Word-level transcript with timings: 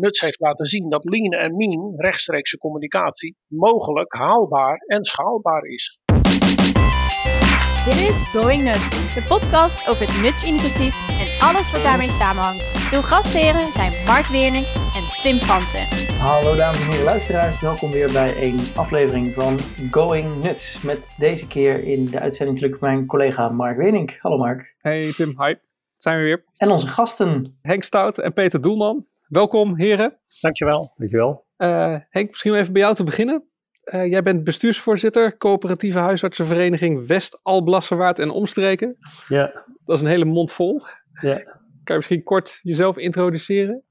Nuts 0.00 0.20
heeft 0.20 0.40
laten 0.40 0.66
zien 0.66 0.90
dat 0.90 1.04
lean 1.04 1.32
en 1.32 1.56
mean, 1.56 1.94
rechtstreekse 1.96 2.58
communicatie, 2.58 3.36
mogelijk 3.46 4.14
haalbaar 4.14 4.76
en 4.86 5.04
schaalbaar 5.04 5.62
is. 5.62 5.98
Dit 7.84 8.08
is 8.08 8.22
Going 8.22 8.62
Nuts, 8.62 9.14
de 9.14 9.24
podcast 9.28 9.88
over 9.88 10.06
het 10.06 10.22
Nuts-initiatief 10.22 10.94
en 11.20 11.48
alles 11.48 11.72
wat 11.72 11.82
daarmee 11.82 12.08
samenhangt. 12.08 12.92
Uw 12.92 13.00
gastheren 13.00 13.72
zijn 13.72 13.92
Mark 14.06 14.26
Weerning 14.26 14.66
en 14.96 15.22
Tim 15.22 15.36
Fransen. 15.36 15.84
Hallo 16.18 16.56
dames 16.56 16.80
en 16.80 16.90
heren 16.90 17.04
luisteraars, 17.04 17.60
welkom 17.60 17.90
weer 17.90 18.12
bij 18.12 18.42
een 18.42 18.60
aflevering 18.74 19.32
van 19.32 19.58
Going 19.90 20.42
Nuts. 20.42 20.82
Met 20.82 21.14
deze 21.18 21.48
keer 21.48 21.84
in 21.84 22.04
de 22.04 22.20
uitzending 22.20 22.60
natuurlijk 22.60 22.82
mijn 22.82 23.06
collega 23.06 23.48
Mark 23.48 23.76
Weerning. 23.76 24.18
Hallo 24.20 24.36
Mark. 24.36 24.76
Hey 24.78 25.12
Tim, 25.12 25.42
hi. 25.42 25.54
Zijn 25.96 26.18
we 26.18 26.22
weer. 26.22 26.44
En 26.56 26.70
onze 26.70 26.86
gasten. 26.86 27.58
Henk 27.62 27.82
Stout 27.82 28.18
en 28.18 28.32
Peter 28.32 28.60
Doelman. 28.60 29.06
Welkom 29.26 29.76
heren. 29.76 30.18
Dankjewel. 30.40 30.92
Dankjewel. 30.96 31.46
Uh, 31.58 31.96
Henk, 32.08 32.28
misschien 32.28 32.54
even 32.54 32.72
bij 32.72 32.82
jou 32.82 32.94
te 32.94 33.04
beginnen. 33.04 33.48
Uh, 33.84 34.06
jij 34.10 34.22
bent 34.22 34.44
bestuursvoorzitter, 34.44 35.36
coöperatieve 35.36 35.98
huisartsenvereniging 35.98 37.06
West-Alblasserwaard 37.06 38.18
en 38.18 38.30
Omstreken. 38.30 38.96
Ja. 39.28 39.64
Dat 39.84 39.96
is 39.96 40.02
een 40.02 40.08
hele 40.08 40.24
mond 40.24 40.52
vol. 40.52 40.82
Ja. 41.20 41.34
Kan 41.36 41.56
je 41.84 41.94
misschien 41.94 42.22
kort 42.22 42.58
jezelf 42.62 42.96
introduceren? 42.96 43.84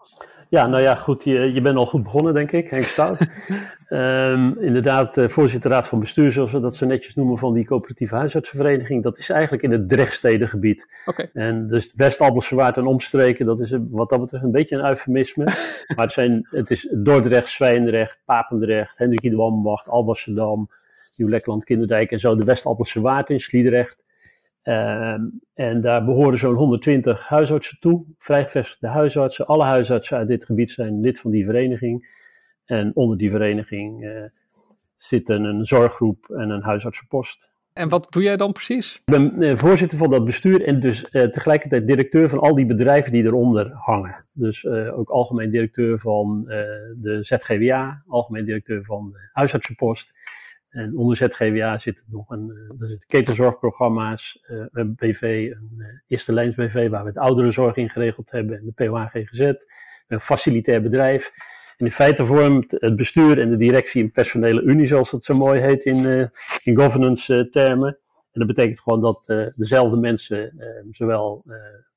Ja, 0.56 0.68
nou 0.68 0.82
ja, 0.82 0.96
goed, 0.96 1.24
je, 1.24 1.54
je 1.54 1.62
bent 1.62 1.78
al 1.78 1.86
goed 1.86 2.04
begonnen, 2.04 2.34
denk 2.34 2.52
ik, 2.52 2.70
Henk 2.70 2.84
Stout. 2.84 3.20
um, 3.90 4.58
inderdaad, 4.70 5.18
uh, 5.18 5.30
voorzitter 5.30 5.72
raad 5.72 5.88
van 5.88 6.00
bestuur, 6.00 6.32
zoals 6.32 6.52
we 6.52 6.60
dat 6.60 6.76
zo 6.76 6.86
netjes 6.86 7.16
noemen, 7.16 7.38
van 7.38 7.54
die 7.54 7.66
coöperatieve 7.66 8.16
huisartsenvereniging. 8.16 9.04
Dat 9.04 9.18
is 9.18 9.30
eigenlijk 9.30 9.64
in 9.64 9.72
het 9.72 9.90
Drechtstedengebied. 9.90 10.88
Okay. 11.06 11.30
En 11.34 11.68
dus 11.68 11.94
West-Alblasserwaard 11.96 12.78
en 12.78 12.86
omstreken, 12.86 13.46
dat 13.46 13.60
is 13.60 13.78
wat 13.90 14.10
dat 14.10 14.20
betreft 14.20 14.44
een 14.44 14.52
beetje 14.52 14.76
een 14.76 14.86
eufemisme. 14.86 15.44
maar 15.96 16.06
het, 16.06 16.12
zijn, 16.12 16.48
het 16.50 16.72
is 16.72 16.88
Dordrecht, 16.92 17.50
Zwijndrecht, 17.50 18.18
Papendrecht, 18.26 18.98
Hendrik 18.98 19.32
de 19.32 19.36
Wambacht, 19.36 19.88
Alblasserdam, 19.88 20.70
Nieuw-Lekland, 21.16 21.64
Kinderdijk 21.64 22.12
en 22.12 22.20
zo. 22.20 22.36
De 22.36 22.46
West-Alblasserwaard 22.46 23.30
in 23.30 23.42
Sliedrecht. 23.42 24.05
Um, 24.68 25.42
en 25.54 25.80
daar 25.80 26.06
behoren 26.06 26.40
zo'n 26.40 26.56
120 26.56 27.28
huisartsen 27.28 27.78
toe, 27.80 28.06
vrijgevestigde 28.18 28.88
huisartsen. 28.88 29.46
Alle 29.46 29.64
huisartsen 29.64 30.18
uit 30.18 30.28
dit 30.28 30.46
gebied 30.46 30.72
zijn 30.72 31.00
lid 31.00 31.20
van 31.20 31.32
die 31.32 31.46
vereniging. 31.46 32.08
En 32.66 32.92
onder 32.96 33.18
die 33.18 33.30
vereniging 33.30 34.04
uh, 34.04 34.24
zitten 34.96 35.44
een 35.44 35.66
zorggroep 35.66 36.30
en 36.30 36.50
een 36.50 36.64
huisartsenpost. 36.64 37.52
En 37.74 37.90
wat 37.90 38.12
doe 38.12 38.24
jij 38.24 38.38
dan 38.38 38.52
precies? 38.52 38.96
Ik 38.96 39.02
ben 39.06 39.44
uh, 39.44 39.58
voorzitter 39.58 39.98
van 39.98 40.10
dat 40.10 40.26
bestuur 40.26 40.62
en 40.62 40.80
dus 40.80 41.02
uh, 41.12 41.24
tegelijkertijd 41.24 41.88
directeur 41.88 42.30
van 42.30 42.40
al 42.40 42.56
die 42.56 42.66
bedrijven 42.66 43.12
die 43.12 43.24
eronder 43.24 43.72
hangen. 43.74 44.26
Dus 44.34 44.68
ook 44.68 45.10
algemeen 45.10 45.50
directeur 45.50 46.00
van 46.00 46.44
de 46.96 47.18
ZGWA, 47.22 48.04
algemeen 48.08 48.46
directeur 48.46 48.84
van 48.84 49.12
de 49.12 49.30
huisartsenpost. 49.34 50.18
En 50.76 50.98
onder 50.98 51.18
ZGWA 51.18 51.78
zit 51.78 52.04
nog 52.08 52.30
een, 52.30 52.76
er 52.80 52.88
zitten 52.88 53.08
ketenzorgprogramma's, 53.08 54.44
uh, 54.48 54.66
een 54.72 54.96
BV, 54.96 55.52
een 55.52 55.74
uh, 55.78 55.86
eerste 56.08 56.34
lijns 56.34 56.56
BV, 56.56 56.90
waar 56.90 57.04
we 57.04 57.10
het 57.10 57.18
ouderenzorg 57.18 57.76
in 57.76 57.90
geregeld 57.90 58.32
hebben, 58.32 58.58
en 58.58 58.66
de 58.66 58.72
POA 58.72 59.08
GGZ, 59.08 59.52
een 60.08 60.22
facilitair 60.22 60.82
bedrijf. 60.82 61.32
En 61.78 61.86
in 61.86 61.92
feite 61.92 62.26
vormt 62.26 62.72
het 62.72 62.96
bestuur 62.96 63.40
en 63.40 63.50
de 63.50 63.58
directie 63.58 64.04
een 64.04 64.12
personele 64.12 64.62
unie, 64.62 64.88
zoals 64.88 65.12
dat 65.12 65.24
zo 65.24 65.36
mooi 65.36 65.62
heet 65.62 65.86
in, 65.86 66.32
in 66.64 66.76
governance 66.76 67.48
termen. 67.50 67.98
En 68.32 68.40
dat 68.40 68.48
betekent 68.48 68.80
gewoon 68.80 69.00
dat 69.00 69.52
dezelfde 69.56 69.98
mensen 69.98 70.54
zowel 70.92 71.46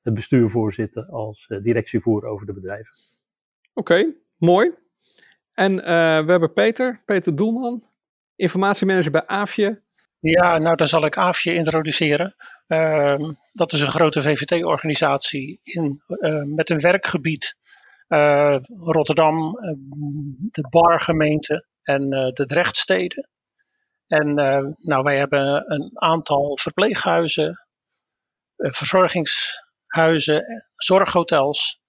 het 0.01 0.13
bestuur 0.13 0.49
voorzitten 0.49 1.07
als 1.07 1.51
directie 1.61 1.99
voeren 1.99 2.29
over 2.29 2.45
de 2.45 2.53
bedrijven. 2.53 2.93
Oké, 3.73 4.13
mooi. 4.37 4.71
En 5.53 5.75
we 6.25 6.31
hebben 6.31 6.53
Peter, 6.53 7.01
Peter 7.05 7.35
Doelman 7.35 7.88
informatiemanager 8.39 9.11
bij 9.11 9.25
AFje. 9.25 9.81
Ja, 10.19 10.57
nou 10.57 10.75
dan 10.75 10.87
zal 10.87 11.05
ik 11.05 11.17
AFje 11.17 11.53
introduceren. 11.53 12.35
Uh, 12.67 13.29
dat 13.51 13.73
is 13.73 13.81
een 13.81 13.89
grote 13.89 14.21
VVT-organisatie 14.21 15.59
uh, 15.63 16.43
met 16.43 16.69
een 16.69 16.79
werkgebied 16.79 17.55
uh, 18.07 18.57
Rotterdam, 18.79 19.51
de 20.51 20.67
Bargemeente 20.69 21.67
en 21.83 22.09
de 22.09 22.45
Drechtsteden. 22.45 23.29
En 24.07 24.33
nou, 24.77 25.03
wij 25.03 25.17
hebben 25.17 25.71
een 25.71 25.91
aantal 25.93 26.57
verpleeghuizen, 26.57 27.65
verzorgingshuizen, 28.55 30.65
zorghotels 30.75 31.81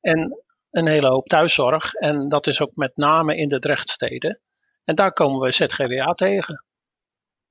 en 0.00 0.42
een 0.70 0.88
hele 0.88 1.08
hoop 1.08 1.26
thuiszorg. 1.26 1.94
En 1.94 2.28
dat 2.28 2.46
is 2.46 2.60
ook 2.60 2.72
met 2.74 2.96
name 2.96 3.36
in 3.36 3.48
de 3.48 3.58
Drechtsteden. 3.58 4.40
En 4.88 4.94
daar 4.94 5.12
komen 5.12 5.40
we 5.40 5.52
ZGWA 5.52 6.12
tegen. 6.12 6.64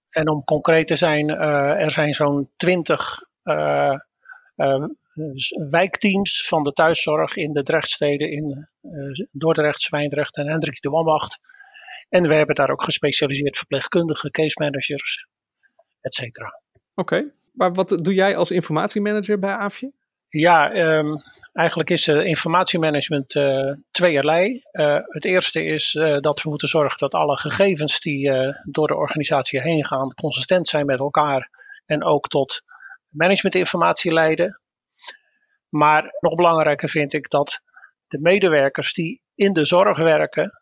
En 0.09 0.29
om 0.29 0.43
concreet 0.43 0.87
te 0.87 0.95
zijn, 0.95 1.29
uh, 1.29 1.81
er 1.81 1.91
zijn 1.91 2.13
zo'n 2.13 2.49
twintig 2.55 3.19
uh, 3.43 3.95
uh, 4.55 4.85
wijkteams 5.69 6.47
van 6.47 6.63
de 6.63 6.71
thuiszorg 6.71 7.35
in 7.35 7.53
de 7.53 7.63
Drechtsteden 7.63 8.31
in 8.31 8.67
Dordrecht, 9.31 9.81
Zwijndrecht 9.81 10.35
en 10.35 10.47
Hendrik 10.47 10.81
de 10.81 10.89
Wambacht. 10.89 11.39
En 12.09 12.27
we 12.27 12.33
hebben 12.33 12.55
daar 12.55 12.69
ook 12.69 12.83
gespecialiseerd 12.83 13.57
verpleegkundigen, 13.57 14.31
case 14.31 14.59
managers, 14.59 15.27
et 16.01 16.13
cetera. 16.13 16.61
Oké, 16.95 17.31
maar 17.53 17.73
wat 17.73 17.89
doe 17.89 18.13
jij 18.13 18.37
als 18.37 18.51
informatiemanager 18.51 19.39
bij 19.39 19.53
AFje? 19.53 19.91
Ja, 20.29 20.75
um, 20.75 21.21
eigenlijk 21.53 21.89
is 21.89 22.07
uh, 22.07 22.25
informatiemanagement 22.25 23.35
uh, 23.35 23.73
tweeërlei. 23.91 24.61
Uh, 24.71 24.99
het 25.03 25.25
eerste 25.25 25.63
is 25.63 25.91
dat 26.19 26.41
we 26.41 26.49
moeten 26.49 26.67
zorgen 26.67 26.97
dat 26.97 27.13
alle 27.13 27.37
gegevens 27.37 27.99
die 27.99 28.31
door 28.63 28.87
de 28.87 28.95
organisatie 28.95 29.61
heen 29.61 29.85
gaan 29.85 30.13
consistent 30.13 30.67
zijn 30.67 30.85
met 30.85 30.99
elkaar 30.99 31.49
en 31.85 32.03
ook 32.03 32.27
tot 32.27 32.63
managementinformatie 33.09 34.13
leiden. 34.13 34.61
Maar 35.69 36.17
nog 36.19 36.33
belangrijker 36.33 36.89
vind 36.89 37.13
ik 37.13 37.29
dat 37.29 37.61
de 38.07 38.19
medewerkers 38.19 38.93
die 38.93 39.21
in 39.35 39.53
de 39.53 39.65
zorg 39.65 39.97
werken 39.97 40.61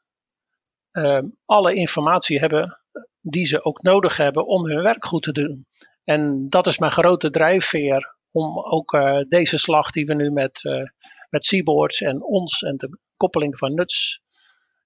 ehm, 0.91 1.25
alle 1.45 1.73
informatie 1.73 2.39
hebben 2.39 2.79
die 3.21 3.45
ze 3.45 3.63
ook 3.63 3.81
nodig 3.81 4.17
hebben 4.17 4.47
om 4.47 4.65
hun 4.65 4.83
werk 4.83 5.05
goed 5.05 5.23
te 5.23 5.31
doen. 5.31 5.67
En 6.03 6.49
dat 6.49 6.67
is 6.67 6.77
mijn 6.77 6.91
grote 6.91 7.29
drijfveer 7.29 8.14
om 8.35 8.59
ook 8.59 8.94
uh, 8.94 9.19
deze 9.28 9.57
slag 9.57 9.90
die 9.90 10.06
we 10.06 10.13
nu 10.13 10.31
met, 10.31 10.63
uh, 10.63 10.84
met 11.29 11.46
Seaboards 11.46 12.01
en 12.01 12.23
ons 12.23 12.62
en 12.62 12.78
de 12.78 12.97
koppeling 13.18 13.57
van 13.57 13.73
nuts, 13.73 14.22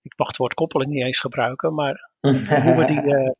ik 0.02 0.14
mag 0.18 0.28
het 0.28 0.38
woord 0.38 0.54
koppeling 0.54 0.92
niet 0.92 1.04
eens 1.04 1.20
gebruiken, 1.20 1.74
maar 1.74 2.10
hoe 2.64 2.76
we 2.76 2.86
die, 2.86 3.02
uh, 3.02 3.32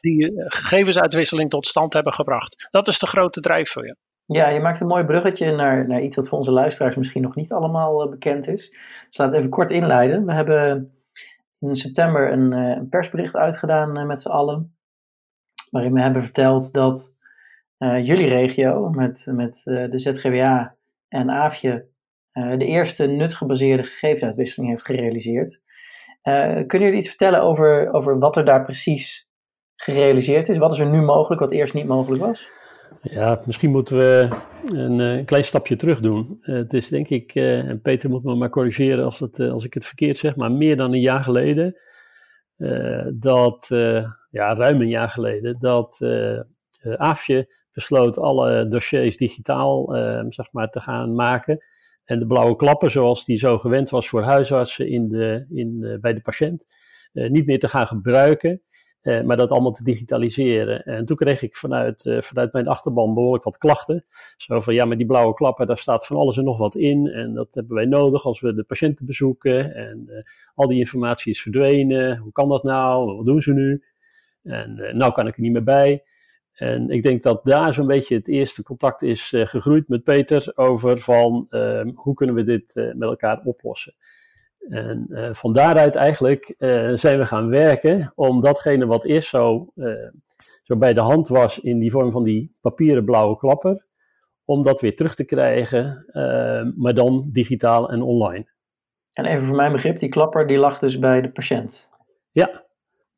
die 0.00 0.32
gegevensuitwisseling 0.46 1.50
tot 1.50 1.66
stand 1.66 1.92
hebben 1.92 2.14
gebracht. 2.14 2.68
Dat 2.70 2.88
is 2.88 2.98
de 2.98 3.06
grote 3.06 3.40
drijfveer. 3.40 3.96
Ja, 4.24 4.48
je 4.48 4.60
maakt 4.60 4.80
een 4.80 4.86
mooi 4.86 5.04
bruggetje 5.04 5.56
naar, 5.56 5.88
naar 5.88 6.02
iets 6.02 6.16
wat 6.16 6.28
voor 6.28 6.38
onze 6.38 6.52
luisteraars 6.52 6.96
misschien 6.96 7.22
nog 7.22 7.34
niet 7.34 7.52
allemaal 7.52 8.08
bekend 8.08 8.48
is. 8.48 8.70
Dus 9.08 9.18
laat 9.18 9.34
even 9.34 9.48
kort 9.48 9.70
inleiden. 9.70 10.26
We 10.26 10.32
hebben 10.32 10.92
in 11.58 11.74
september 11.74 12.32
een, 12.32 12.52
een 12.52 12.88
persbericht 12.88 13.36
uitgedaan 13.36 14.06
met 14.06 14.22
z'n 14.22 14.28
allen, 14.28 14.76
waarin 15.70 15.92
we 15.92 16.00
hebben 16.00 16.22
verteld 16.22 16.72
dat 16.72 17.11
jullie 17.82 18.28
regio 18.28 18.90
met, 18.90 19.26
met 19.26 19.62
uh, 19.64 19.90
de 19.90 19.98
ZGWA 19.98 20.76
en 21.08 21.30
AFje 21.30 21.86
uh, 22.32 22.58
de 22.58 22.64
eerste 22.64 23.06
nutgebaseerde 23.06 23.82
gegevensuitwisseling 23.82 24.70
heeft 24.70 24.84
gerealiseerd. 24.84 25.60
kunnen 26.66 26.88
jullie 26.88 26.98
iets 26.98 27.08
vertellen 27.08 27.42
over, 27.42 27.92
over 27.92 28.18
wat 28.18 28.36
er 28.36 28.44
daar 28.44 28.64
precies 28.64 29.28
gerealiseerd 29.76 30.48
is? 30.48 30.56
Wat 30.56 30.72
is 30.72 30.78
er 30.78 30.90
nu 30.90 31.00
mogelijk 31.00 31.40
wat 31.40 31.52
eerst 31.52 31.74
niet 31.74 31.86
mogelijk 31.86 32.22
was? 32.22 32.48
Ja, 33.02 33.42
misschien 33.46 33.70
moeten 33.70 33.96
we 33.96 34.28
een, 34.66 34.98
een 34.98 35.24
klein 35.24 35.44
stapje 35.44 35.76
terug 35.76 36.00
doen. 36.00 36.38
het 36.40 36.72
is 36.72 36.88
denk 36.88 37.08
ik, 37.08 37.34
en 37.34 37.80
Peter 37.80 38.10
moet 38.10 38.24
me 38.24 38.34
maar 38.34 38.50
corrigeren 38.50 39.04
als, 39.04 39.20
het, 39.20 39.40
als 39.40 39.64
ik 39.64 39.74
het 39.74 39.86
verkeerd 39.86 40.16
zeg, 40.16 40.36
maar 40.36 40.52
meer 40.52 40.76
dan 40.76 40.92
een 40.92 41.00
jaar 41.00 41.24
geleden, 41.24 41.76
dat, 43.14 43.66
ja, 44.30 44.54
ruim 44.54 44.80
een 44.80 44.88
jaar 44.88 45.08
geleden, 45.08 45.56
dat 45.58 45.98
AFje 46.96 47.48
besloot 47.72 48.18
alle 48.18 48.68
dossiers 48.68 49.16
digitaal 49.16 49.96
uh, 49.96 50.24
zeg 50.28 50.52
maar, 50.52 50.70
te 50.70 50.80
gaan 50.80 51.14
maken. 51.14 51.64
En 52.04 52.18
de 52.18 52.26
blauwe 52.26 52.56
klappen, 52.56 52.90
zoals 52.90 53.24
die 53.24 53.36
zo 53.36 53.58
gewend 53.58 53.90
was 53.90 54.08
voor 54.08 54.22
huisartsen 54.22 54.88
in 54.88 55.08
de, 55.08 55.46
in, 55.48 55.98
bij 56.00 56.14
de 56.14 56.20
patiënt, 56.20 56.76
uh, 57.12 57.30
niet 57.30 57.46
meer 57.46 57.58
te 57.58 57.68
gaan 57.68 57.86
gebruiken, 57.86 58.62
eh, 59.00 59.22
maar 59.22 59.36
dat 59.36 59.50
allemaal 59.50 59.72
te 59.72 59.84
digitaliseren. 59.84 60.82
En 60.84 61.06
toen 61.06 61.16
kreeg 61.16 61.42
ik 61.42 61.56
vanuit, 61.56 62.16
vanuit 62.18 62.52
mijn 62.52 62.68
achterban 62.68 63.14
behoorlijk 63.14 63.44
wat 63.44 63.58
klachten. 63.58 64.04
Zo 64.36 64.60
van, 64.60 64.74
ja, 64.74 64.84
maar 64.84 64.96
die 64.96 65.06
blauwe 65.06 65.34
klappen, 65.34 65.66
daar 65.66 65.78
staat 65.78 66.06
van 66.06 66.16
alles 66.16 66.36
en 66.36 66.44
nog 66.44 66.58
wat 66.58 66.74
in. 66.74 67.06
En 67.06 67.34
dat 67.34 67.54
hebben 67.54 67.76
wij 67.76 67.86
nodig 67.86 68.24
als 68.24 68.40
we 68.40 68.54
de 68.54 68.64
patiënten 68.64 69.06
bezoeken. 69.06 69.74
En 69.74 70.24
al 70.54 70.68
die 70.68 70.78
informatie 70.78 71.32
is 71.32 71.42
verdwenen. 71.42 72.16
Hoe 72.16 72.32
kan 72.32 72.48
dat 72.48 72.62
nou? 72.62 73.16
Wat 73.16 73.26
doen 73.26 73.40
ze 73.40 73.52
nu? 73.52 73.82
En 74.42 74.96
nou 74.96 75.12
kan 75.12 75.26
ik 75.26 75.34
er 75.34 75.42
niet 75.42 75.52
meer 75.52 75.64
bij. 75.64 76.02
En 76.52 76.90
ik 76.90 77.02
denk 77.02 77.22
dat 77.22 77.44
daar 77.44 77.74
zo'n 77.74 77.86
beetje 77.86 78.14
het 78.14 78.28
eerste 78.28 78.62
contact 78.62 79.02
is 79.02 79.32
uh, 79.32 79.46
gegroeid 79.46 79.88
met 79.88 80.04
Peter 80.04 80.52
over 80.54 80.98
van 80.98 81.46
uh, 81.50 81.82
hoe 81.94 82.14
kunnen 82.14 82.34
we 82.34 82.44
dit 82.44 82.76
uh, 82.76 82.94
met 82.94 83.08
elkaar 83.08 83.40
oplossen. 83.44 83.94
En 84.68 85.06
uh, 85.08 85.28
van 85.32 85.52
daaruit 85.52 85.94
eigenlijk 85.94 86.54
zijn 86.94 87.18
we 87.18 87.26
gaan 87.26 87.48
werken 87.48 88.12
om 88.14 88.40
datgene 88.40 88.86
wat 88.86 89.04
eerst 89.04 89.28
zo, 89.28 89.72
zo 90.62 90.78
bij 90.78 90.94
de 90.94 91.00
hand 91.00 91.28
was 91.28 91.58
in 91.58 91.78
die 91.78 91.90
vorm 91.90 92.12
van 92.12 92.22
die 92.22 92.50
papieren 92.60 93.04
blauwe 93.04 93.36
klapper, 93.36 93.86
om 94.44 94.62
dat 94.62 94.80
weer 94.80 94.96
terug 94.96 95.14
te 95.14 95.24
krijgen, 95.24 96.04
maar 96.76 96.94
dan 96.94 97.28
digitaal 97.32 97.90
en 97.90 98.02
online. 98.02 98.46
En 99.12 99.24
even 99.24 99.46
voor 99.46 99.56
mijn 99.56 99.72
begrip, 99.72 99.98
die 99.98 100.08
klapper 100.08 100.46
die 100.46 100.58
lag 100.58 100.78
dus 100.78 100.98
bij 100.98 101.20
de 101.20 101.30
patiënt? 101.30 101.88
Ja. 102.30 102.64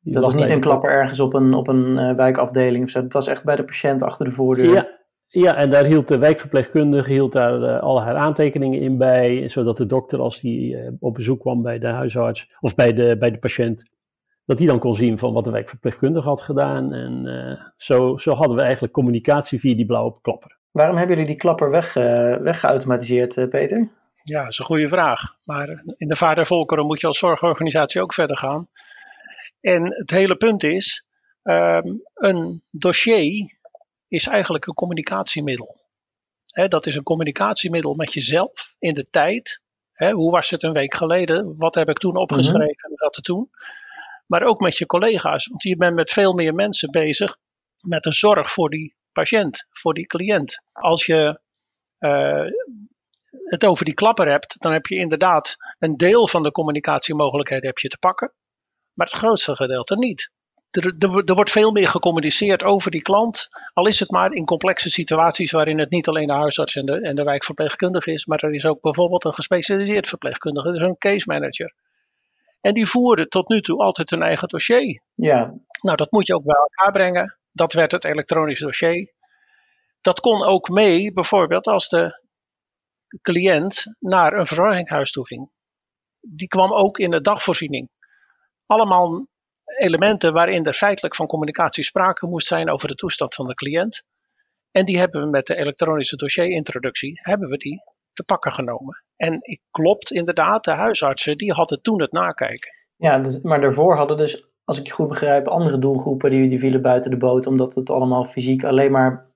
Dat 0.04 0.22
was 0.22 0.34
niet 0.34 0.50
een 0.50 0.60
klapper 0.60 0.90
ergens 0.90 1.20
op 1.20 1.34
een, 1.34 1.54
op 1.54 1.68
een 1.68 2.16
wijkafdeling 2.16 2.84
of 2.84 2.90
zo, 2.90 3.02
het 3.02 3.12
was 3.12 3.26
echt 3.26 3.44
bij 3.44 3.56
de 3.56 3.64
patiënt 3.64 4.02
achter 4.02 4.24
de 4.24 4.32
voordeur? 4.32 4.74
Ja, 4.74 4.88
ja, 5.34 5.56
en 5.56 5.70
daar 5.70 5.84
hield 5.84 6.08
de 6.08 6.18
wijkverpleegkundige 6.18 7.12
hield 7.12 7.32
daar 7.32 7.60
uh, 7.60 7.80
al 7.80 8.02
haar 8.02 8.16
aantekeningen 8.16 8.80
in 8.80 8.98
bij, 8.98 9.48
zodat 9.48 9.76
de 9.76 9.86
dokter 9.86 10.20
als 10.20 10.40
die 10.40 10.74
uh, 10.74 10.90
op 11.00 11.14
bezoek 11.14 11.40
kwam 11.40 11.62
bij 11.62 11.78
de 11.78 11.86
huisarts 11.86 12.50
of 12.60 12.74
bij 12.74 12.92
de, 12.92 13.16
bij 13.18 13.30
de 13.30 13.38
patiënt, 13.38 13.90
dat 14.44 14.58
hij 14.58 14.66
dan 14.66 14.78
kon 14.78 14.94
zien 14.94 15.18
van 15.18 15.32
wat 15.32 15.44
de 15.44 15.50
wijkverpleegkundige 15.50 16.28
had 16.28 16.42
gedaan. 16.42 16.92
En 16.92 17.26
uh, 17.26 17.60
zo, 17.76 18.16
zo 18.16 18.32
hadden 18.32 18.56
we 18.56 18.62
eigenlijk 18.62 18.92
communicatie 18.92 19.60
via 19.60 19.74
die 19.74 19.86
blauwe 19.86 20.14
klapper. 20.22 20.58
Waarom 20.70 20.96
hebben 20.96 21.16
jullie 21.16 21.30
die 21.30 21.40
klapper 21.40 21.70
weg, 21.70 21.94
weggeautomatiseerd, 22.42 23.50
Peter? 23.50 23.88
Ja, 24.22 24.42
dat 24.42 24.50
is 24.50 24.58
een 24.58 24.64
goede 24.64 24.88
vraag. 24.88 25.36
Maar 25.44 25.82
in 25.96 26.08
de 26.08 26.16
vader 26.16 26.46
volkeren 26.46 26.86
moet 26.86 27.00
je 27.00 27.06
als 27.06 27.18
zorgorganisatie 27.18 28.02
ook 28.02 28.14
verder 28.14 28.36
gaan. 28.36 28.68
En 29.64 29.94
het 29.94 30.10
hele 30.10 30.36
punt 30.36 30.62
is, 30.62 31.06
um, 31.42 32.02
een 32.14 32.62
dossier 32.70 33.58
is 34.08 34.26
eigenlijk 34.26 34.66
een 34.66 34.74
communicatiemiddel. 34.74 35.80
dat 36.68 36.86
is 36.86 36.94
een 36.94 37.02
communicatiemiddel 37.02 37.94
met 37.94 38.12
jezelf 38.12 38.74
in 38.78 38.94
de 38.94 39.10
tijd. 39.10 39.60
hoe 40.12 40.30
was 40.30 40.50
het 40.50 40.62
een 40.62 40.72
week 40.72 40.94
geleden? 40.94 41.56
Wat 41.56 41.74
heb 41.74 41.88
ik 41.88 41.98
toen 41.98 42.16
opgeschreven 42.16 42.66
en 42.66 42.90
mm 42.90 42.96
wat 42.96 43.16
er 43.16 43.22
toen? 43.22 43.50
Maar 44.26 44.42
ook 44.42 44.60
met 44.60 44.78
je 44.78 44.86
collega's. 44.86 45.46
Want 45.46 45.62
je 45.62 45.76
bent 45.76 45.94
met 45.94 46.12
veel 46.12 46.32
meer 46.32 46.54
mensen 46.54 46.90
bezig 46.90 47.36
met 47.80 48.02
de 48.02 48.14
zorg 48.14 48.50
voor 48.50 48.70
die 48.70 48.94
patiënt, 49.12 49.66
voor 49.70 49.94
die 49.94 50.06
cliënt. 50.06 50.62
Als 50.72 51.06
je 51.06 51.40
uh, 51.98 52.46
het 53.44 53.64
over 53.64 53.84
die 53.84 53.94
klapper 53.94 54.28
hebt, 54.28 54.56
dan 54.58 54.72
heb 54.72 54.86
je 54.86 54.96
inderdaad 54.96 55.56
een 55.78 55.96
deel 55.96 56.28
van 56.28 56.42
de 56.42 56.50
communicatiemogelijkheden 56.50 57.66
heb 57.66 57.78
je 57.78 57.88
te 57.88 57.98
pakken. 57.98 58.32
Maar 58.94 59.06
het 59.06 59.16
grootste 59.16 59.56
gedeelte 59.56 59.96
niet 59.96 60.30
er, 60.74 60.94
er, 60.98 61.24
er, 61.24 61.34
wordt 61.34 61.50
veel 61.50 61.70
meer 61.72 61.88
gecommuniceerd 61.88 62.64
over 62.64 62.90
die 62.90 63.02
klant. 63.02 63.48
Al 63.72 63.86
is 63.86 64.00
het 64.00 64.10
maar 64.10 64.32
in 64.32 64.44
complexe 64.44 64.90
situaties 64.90 65.50
waarin 65.50 65.78
het 65.78 65.90
niet 65.90 66.08
alleen 66.08 66.26
de 66.26 66.32
huisarts 66.32 66.76
en 66.76 66.86
de, 66.86 67.00
en 67.00 67.16
de 67.16 67.24
wijkverpleegkundige 67.24 68.12
is, 68.12 68.26
maar 68.26 68.38
er 68.38 68.54
is 68.54 68.66
ook 68.66 68.80
bijvoorbeeld 68.80 69.24
een 69.24 69.34
gespecialiseerd 69.34 70.08
verpleegkundige, 70.08 70.72
dus 70.72 70.80
een 70.80 70.98
case 70.98 71.24
manager. 71.26 71.74
En 72.60 72.74
die 72.74 72.86
voeren 72.86 73.28
tot 73.28 73.48
nu 73.48 73.60
toe 73.60 73.78
altijd 73.78 74.10
hun 74.10 74.22
eigen 74.22 74.48
dossier. 74.48 75.02
Ja. 75.14 75.54
Nou, 75.80 75.96
dat 75.96 76.10
moet 76.10 76.26
je 76.26 76.34
ook 76.34 76.44
bij 76.44 76.56
elkaar 76.56 76.92
brengen. 76.92 77.38
Dat 77.52 77.72
werd 77.72 77.92
het 77.92 78.04
elektronisch 78.04 78.60
dossier. 78.60 79.12
Dat 80.00 80.20
kon 80.20 80.44
ook 80.44 80.68
mee, 80.68 81.12
bijvoorbeeld 81.12 81.66
als 81.66 81.88
de 81.88 82.22
cliënt 83.22 83.94
naar 83.98 84.32
een 84.32 84.46
verzorgingshuis 84.46 85.10
toe 85.10 85.26
ging. 85.26 85.50
Die 86.20 86.48
kwam 86.48 86.72
ook 86.72 86.98
in 86.98 87.10
de 87.10 87.20
dagvoorziening. 87.20 87.88
Allemaal 88.66 89.26
elementen 89.78 90.32
waarin 90.32 90.66
er 90.66 90.74
feitelijk 90.74 91.14
van 91.14 91.26
communicatie 91.26 91.84
sprake 91.84 92.26
moest 92.26 92.46
zijn 92.46 92.70
over 92.70 92.88
de 92.88 92.94
toestand 92.94 93.34
van 93.34 93.46
de 93.46 93.54
cliënt. 93.54 94.04
En 94.70 94.84
die 94.84 94.98
hebben 94.98 95.20
we 95.20 95.26
met 95.26 95.46
de 95.46 95.56
elektronische 95.56 96.16
dossierintroductie, 96.16 97.20
hebben 97.22 97.48
we 97.48 97.56
die 97.56 97.82
te 98.12 98.24
pakken 98.24 98.52
genomen. 98.52 99.04
En 99.16 99.38
ik 99.40 99.60
klopt 99.70 100.12
inderdaad, 100.12 100.64
de 100.64 100.70
huisartsen 100.70 101.36
die 101.36 101.52
hadden 101.52 101.82
toen 101.82 102.00
het 102.00 102.12
nakijken. 102.12 102.70
Ja, 102.96 103.18
dus, 103.18 103.40
maar 103.42 103.60
daarvoor 103.60 103.96
hadden 103.96 104.16
dus, 104.16 104.48
als 104.64 104.78
ik 104.78 104.86
je 104.86 104.92
goed 104.92 105.08
begrijp, 105.08 105.48
andere 105.48 105.78
doelgroepen 105.78 106.30
die, 106.30 106.48
die 106.48 106.58
vielen 106.58 106.82
buiten 106.82 107.10
de 107.10 107.16
boot, 107.16 107.46
omdat 107.46 107.74
het 107.74 107.90
allemaal 107.90 108.24
fysiek 108.24 108.64
alleen 108.64 108.90
maar 108.90 109.32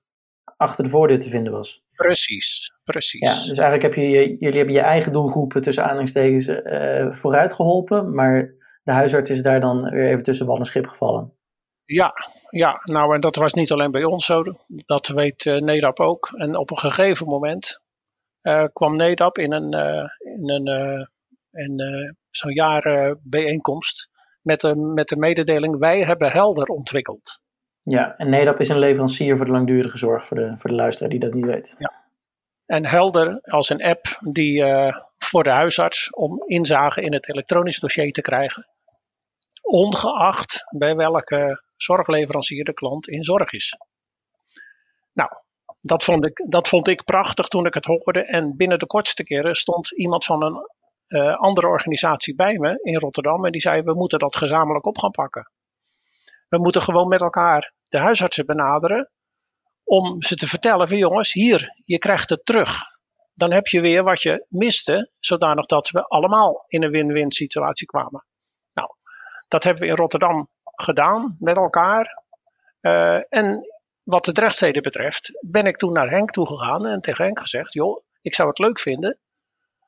achter 0.57 0.83
de 0.83 0.89
voordeur 0.89 1.19
te 1.19 1.29
vinden 1.29 1.53
was. 1.53 1.83
Precies, 1.95 2.73
precies. 2.83 3.29
Ja, 3.29 3.49
dus 3.49 3.57
eigenlijk 3.57 3.81
heb 3.81 3.93
je, 3.93 4.37
jullie 4.39 4.57
hebben 4.57 4.75
je 4.75 4.81
eigen 4.81 5.11
doelgroepen 5.11 5.61
tussen 5.61 5.83
aanhalingstekens 5.83 6.47
uh, 6.47 7.11
vooruit 7.11 7.53
geholpen, 7.53 8.15
maar 8.15 8.53
de 8.83 8.91
huisarts 8.91 9.29
is 9.29 9.41
daar 9.41 9.59
dan 9.59 9.89
weer 9.89 10.07
even 10.07 10.23
tussen 10.23 10.45
wal 10.45 10.57
en 10.57 10.65
schip 10.65 10.87
gevallen. 10.87 11.33
Ja, 11.85 12.13
ja, 12.49 12.81
nou 12.83 13.13
en 13.13 13.19
dat 13.19 13.35
was 13.35 13.53
niet 13.53 13.71
alleen 13.71 13.91
bij 13.91 14.03
ons 14.03 14.25
zo. 14.25 14.43
Dat 14.67 15.07
weet 15.07 15.45
uh, 15.45 15.61
NEDAP 15.61 15.99
ook. 15.99 16.29
En 16.35 16.55
op 16.55 16.71
een 16.71 16.79
gegeven 16.79 17.27
moment 17.27 17.81
uh, 18.41 18.65
kwam 18.73 18.95
NEDAP 18.95 19.37
in 19.37 19.51
een, 19.51 19.75
uh, 19.75 20.35
in 20.35 20.49
een, 20.49 21.07
in, 21.51 22.15
zo'n 22.29 22.53
jaar 22.53 23.15
bijeenkomst 23.21 24.09
met 24.41 24.59
de, 24.59 24.75
met 24.75 25.07
de 25.07 25.17
mededeling 25.17 25.77
wij 25.77 26.03
hebben 26.03 26.31
Helder 26.31 26.67
ontwikkeld. 26.67 27.41
Ja, 27.81 28.17
en 28.17 28.29
NEDAP 28.29 28.59
is 28.59 28.69
een 28.69 28.79
leverancier 28.79 29.37
voor 29.37 29.45
de 29.45 29.51
langdurige 29.51 29.97
zorg 29.97 30.25
voor 30.25 30.37
de, 30.37 30.53
voor 30.57 30.69
de 30.69 30.75
luisteraar 30.75 31.09
die 31.09 31.19
dat 31.19 31.33
niet 31.33 31.45
weet. 31.45 31.75
Ja. 31.77 31.93
En 32.65 32.85
Helder 32.85 33.39
als 33.41 33.69
een 33.69 33.83
app 33.83 34.05
die 34.19 34.63
voor 35.19 35.43
de 35.43 35.51
huisarts 35.51 36.09
om 36.09 36.43
inzage 36.45 37.01
in 37.01 37.13
het 37.13 37.29
elektronisch 37.29 37.79
dossier 37.79 38.11
te 38.11 38.21
krijgen 38.21 38.67
ongeacht 39.69 40.65
bij 40.77 40.95
welke 40.95 41.63
zorgleverancier 41.77 42.63
de 42.63 42.73
klant 42.73 43.07
in 43.07 43.23
zorg 43.23 43.51
is. 43.51 43.77
Nou, 45.13 45.29
dat 45.81 46.03
vond 46.03 46.25
ik, 46.25 46.45
dat 46.47 46.67
vond 46.67 46.87
ik 46.87 47.03
prachtig 47.03 47.47
toen 47.47 47.65
ik 47.65 47.73
het 47.73 47.85
hoorde. 47.85 48.25
En 48.25 48.55
binnen 48.57 48.79
de 48.79 48.85
kortste 48.85 49.23
keren 49.23 49.55
stond 49.55 49.91
iemand 49.91 50.25
van 50.25 50.43
een 50.43 50.69
uh, 51.07 51.35
andere 51.35 51.67
organisatie 51.67 52.35
bij 52.35 52.57
me 52.57 52.79
in 52.81 52.99
Rotterdam. 52.99 53.45
En 53.45 53.51
die 53.51 53.61
zei: 53.61 53.81
We 53.81 53.93
moeten 53.93 54.19
dat 54.19 54.35
gezamenlijk 54.35 54.85
op 54.85 54.97
gaan 54.97 55.11
pakken. 55.11 55.51
We 56.47 56.57
moeten 56.57 56.81
gewoon 56.81 57.07
met 57.07 57.21
elkaar 57.21 57.73
de 57.87 57.97
huisartsen 57.97 58.45
benaderen. 58.45 59.11
Om 59.83 60.21
ze 60.21 60.35
te 60.35 60.47
vertellen: 60.47 60.87
van 60.87 60.97
jongens, 60.97 61.33
hier, 61.33 61.81
je 61.85 61.97
krijgt 61.97 62.29
het 62.29 62.45
terug. 62.45 62.81
Dan 63.39 63.53
heb 63.53 63.67
je 63.67 63.81
weer 63.81 64.03
wat 64.03 64.21
je 64.21 64.45
miste, 64.49 65.11
zodanig 65.19 65.65
dat 65.65 65.89
we 65.89 66.03
allemaal 66.03 66.63
in 66.67 66.83
een 66.83 66.91
win-win 66.91 67.31
situatie 67.31 67.87
kwamen. 67.87 68.23
Dat 69.49 69.63
hebben 69.63 69.83
we 69.83 69.89
in 69.89 69.95
Rotterdam 69.95 70.49
gedaan 70.63 71.35
met 71.39 71.55
elkaar. 71.55 72.23
Uh, 72.81 73.19
en 73.29 73.67
wat 74.03 74.25
de 74.25 74.31
rechtsteden 74.41 74.81
betreft, 74.81 75.39
ben 75.41 75.65
ik 75.65 75.77
toen 75.77 75.93
naar 75.93 76.09
Henk 76.09 76.31
toegegaan 76.31 76.87
en 76.87 77.01
tegen 77.01 77.25
Henk 77.25 77.39
gezegd: 77.39 77.73
joh, 77.73 78.03
ik 78.21 78.35
zou 78.35 78.49
het 78.49 78.59
leuk 78.59 78.79
vinden 78.79 79.17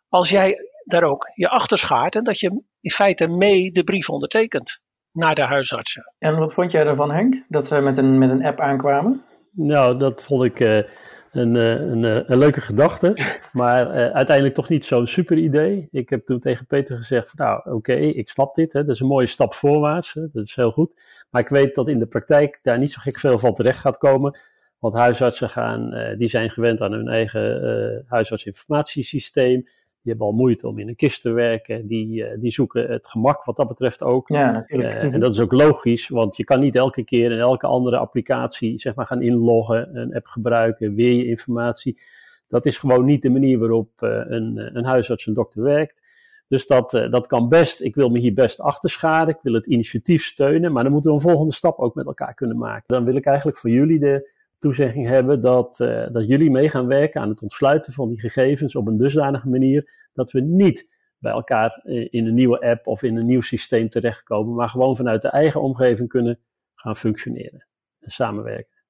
als 0.09 0.29
jij 0.29 0.57
daar 0.85 1.03
ook 1.03 1.31
je 1.33 1.49
achter 1.49 1.77
schaart 1.77 2.15
en 2.15 2.23
dat 2.23 2.39
je 2.39 2.63
in 2.81 2.91
feite 2.91 3.27
mee 3.27 3.71
de 3.71 3.83
brief 3.83 4.09
ondertekent 4.09 4.81
naar 5.11 5.35
de 5.35 5.45
huisartsen. 5.45 6.13
En 6.17 6.37
wat 6.37 6.53
vond 6.53 6.71
jij 6.71 6.85
ervan, 6.85 7.11
Henk, 7.11 7.43
dat 7.47 7.69
we 7.69 7.79
met 7.79 7.97
een, 7.97 8.17
met 8.17 8.29
een 8.29 8.45
app 8.45 8.59
aankwamen? 8.59 9.23
Nou, 9.51 9.97
dat 9.97 10.23
vond 10.23 10.43
ik 10.43 10.59
uh, 10.59 10.83
een, 11.31 11.55
eh, 11.55 11.87
een, 11.87 12.05
eh, 12.05 12.19
een, 12.25 12.37
leuke 12.37 12.61
gedachte, 12.61 13.13
maar 13.51 13.87
uh, 13.87 14.11
uiteindelijk 14.11 14.55
toch 14.55 14.69
niet 14.69 14.85
zo'n 14.85 15.07
super 15.07 15.37
idee. 15.37 15.87
Ik 15.91 16.09
heb 16.09 16.25
toen 16.25 16.39
tegen 16.39 16.65
Peter 16.65 16.97
gezegd, 16.97 17.37
nou 17.37 17.71
oké, 17.71 17.93
ik 17.93 18.29
snap 18.29 18.55
dit, 18.55 18.73
hè, 18.73 18.83
dat 18.85 18.95
is 18.95 18.99
een 18.99 19.07
mooie 19.07 19.27
stap 19.27 19.53
voorwaarts, 19.53 20.13
hè, 20.13 20.21
dat 20.31 20.43
is 20.43 20.55
heel 20.55 20.71
goed. 20.71 21.01
Maar 21.29 21.41
ik 21.41 21.47
weet 21.47 21.75
dat 21.75 21.89
in 21.89 21.99
de 21.99 22.07
praktijk 22.07 22.59
daar 22.61 22.79
niet 22.79 22.91
zo 22.91 22.99
gek 23.01 23.19
veel 23.19 23.39
van 23.39 23.53
terecht 23.53 23.79
gaat 23.79 23.97
komen. 23.97 24.39
Want 24.79 24.95
huisartsen 24.95 25.49
gaan, 25.49 25.93
die 26.17 26.27
zijn 26.27 26.49
gewend 26.49 26.81
aan 26.81 26.91
hun 26.91 27.07
eigen 27.07 28.05
huisartsinformatiesysteem. 28.07 29.67
Die 30.03 30.11
hebben 30.11 30.27
al 30.27 30.33
moeite 30.33 30.67
om 30.67 30.79
in 30.79 30.87
een 30.87 30.95
kist 30.95 31.21
te 31.21 31.31
werken. 31.31 31.87
Die, 31.87 32.23
uh, 32.23 32.27
die 32.39 32.51
zoeken 32.51 32.91
het 32.91 33.07
gemak 33.07 33.43
wat 33.43 33.55
dat 33.55 33.67
betreft 33.67 34.03
ook. 34.03 34.27
Ja, 34.27 34.51
natuurlijk. 34.51 34.93
Uh, 34.93 35.13
en 35.13 35.19
dat 35.19 35.33
is 35.33 35.39
ook 35.39 35.51
logisch, 35.51 36.07
want 36.07 36.37
je 36.37 36.43
kan 36.43 36.59
niet 36.59 36.75
elke 36.75 37.03
keer 37.03 37.31
in 37.31 37.39
elke 37.39 37.67
andere 37.67 37.97
applicatie 37.97 38.77
zeg 38.77 38.95
maar, 38.95 39.05
gaan 39.05 39.21
inloggen, 39.21 39.97
een 39.97 40.15
app 40.15 40.25
gebruiken, 40.25 40.95
weer 40.95 41.13
je 41.13 41.25
informatie. 41.25 41.99
Dat 42.47 42.65
is 42.65 42.77
gewoon 42.77 43.05
niet 43.05 43.21
de 43.21 43.29
manier 43.29 43.59
waarop 43.59 43.89
uh, 43.99 44.09
een, 44.27 44.77
een 44.77 44.85
huisarts, 44.85 45.25
een 45.25 45.33
dokter 45.33 45.63
werkt. 45.63 46.09
Dus 46.47 46.67
dat, 46.67 46.91
dat 46.91 47.27
kan 47.27 47.49
best. 47.49 47.81
Ik 47.81 47.95
wil 47.95 48.09
me 48.09 48.19
hier 48.19 48.33
best 48.33 48.59
achter 48.59 48.89
scharen. 48.89 49.27
Ik 49.27 49.39
wil 49.41 49.53
het 49.53 49.67
initiatief 49.67 50.23
steunen. 50.23 50.71
Maar 50.71 50.83
dan 50.83 50.91
moeten 50.91 51.11
we 51.11 51.17
een 51.17 51.23
volgende 51.23 51.53
stap 51.53 51.79
ook 51.79 51.95
met 51.95 52.05
elkaar 52.05 52.33
kunnen 52.33 52.57
maken. 52.57 52.83
Dan 52.85 53.05
wil 53.05 53.15
ik 53.15 53.25
eigenlijk 53.25 53.57
voor 53.57 53.69
jullie 53.69 53.99
de, 53.99 54.29
toezegging 54.61 55.07
hebben 55.07 55.41
dat, 55.41 55.79
uh, 55.79 56.07
dat 56.11 56.27
jullie 56.27 56.51
mee 56.51 56.69
gaan 56.69 56.87
werken 56.87 57.21
aan 57.21 57.29
het 57.29 57.41
ontsluiten 57.41 57.93
van 57.93 58.09
die 58.09 58.19
gegevens 58.19 58.75
op 58.75 58.87
een 58.87 58.97
dusdanige 58.97 59.49
manier 59.49 60.09
dat 60.13 60.31
we 60.31 60.41
niet 60.41 60.89
bij 61.17 61.31
elkaar 61.31 61.79
in 61.83 62.25
een 62.25 62.33
nieuwe 62.33 62.59
app 62.59 62.87
of 62.87 63.03
in 63.03 63.15
een 63.15 63.25
nieuw 63.25 63.41
systeem 63.41 63.89
terechtkomen, 63.89 64.55
maar 64.55 64.69
gewoon 64.69 64.95
vanuit 64.95 65.21
de 65.21 65.27
eigen 65.27 65.61
omgeving 65.61 66.07
kunnen 66.07 66.39
gaan 66.75 66.95
functioneren 66.95 67.67
en 67.99 68.11
samenwerken. 68.11 68.83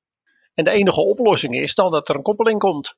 En 0.54 0.64
de 0.64 0.72
enige 0.72 1.02
oplossing 1.02 1.56
is 1.56 1.76
dan 1.76 1.92
dat 1.92 2.10
er 2.10 2.16
een 2.16 2.22
koppeling 2.22 2.60
komt. 2.60 2.98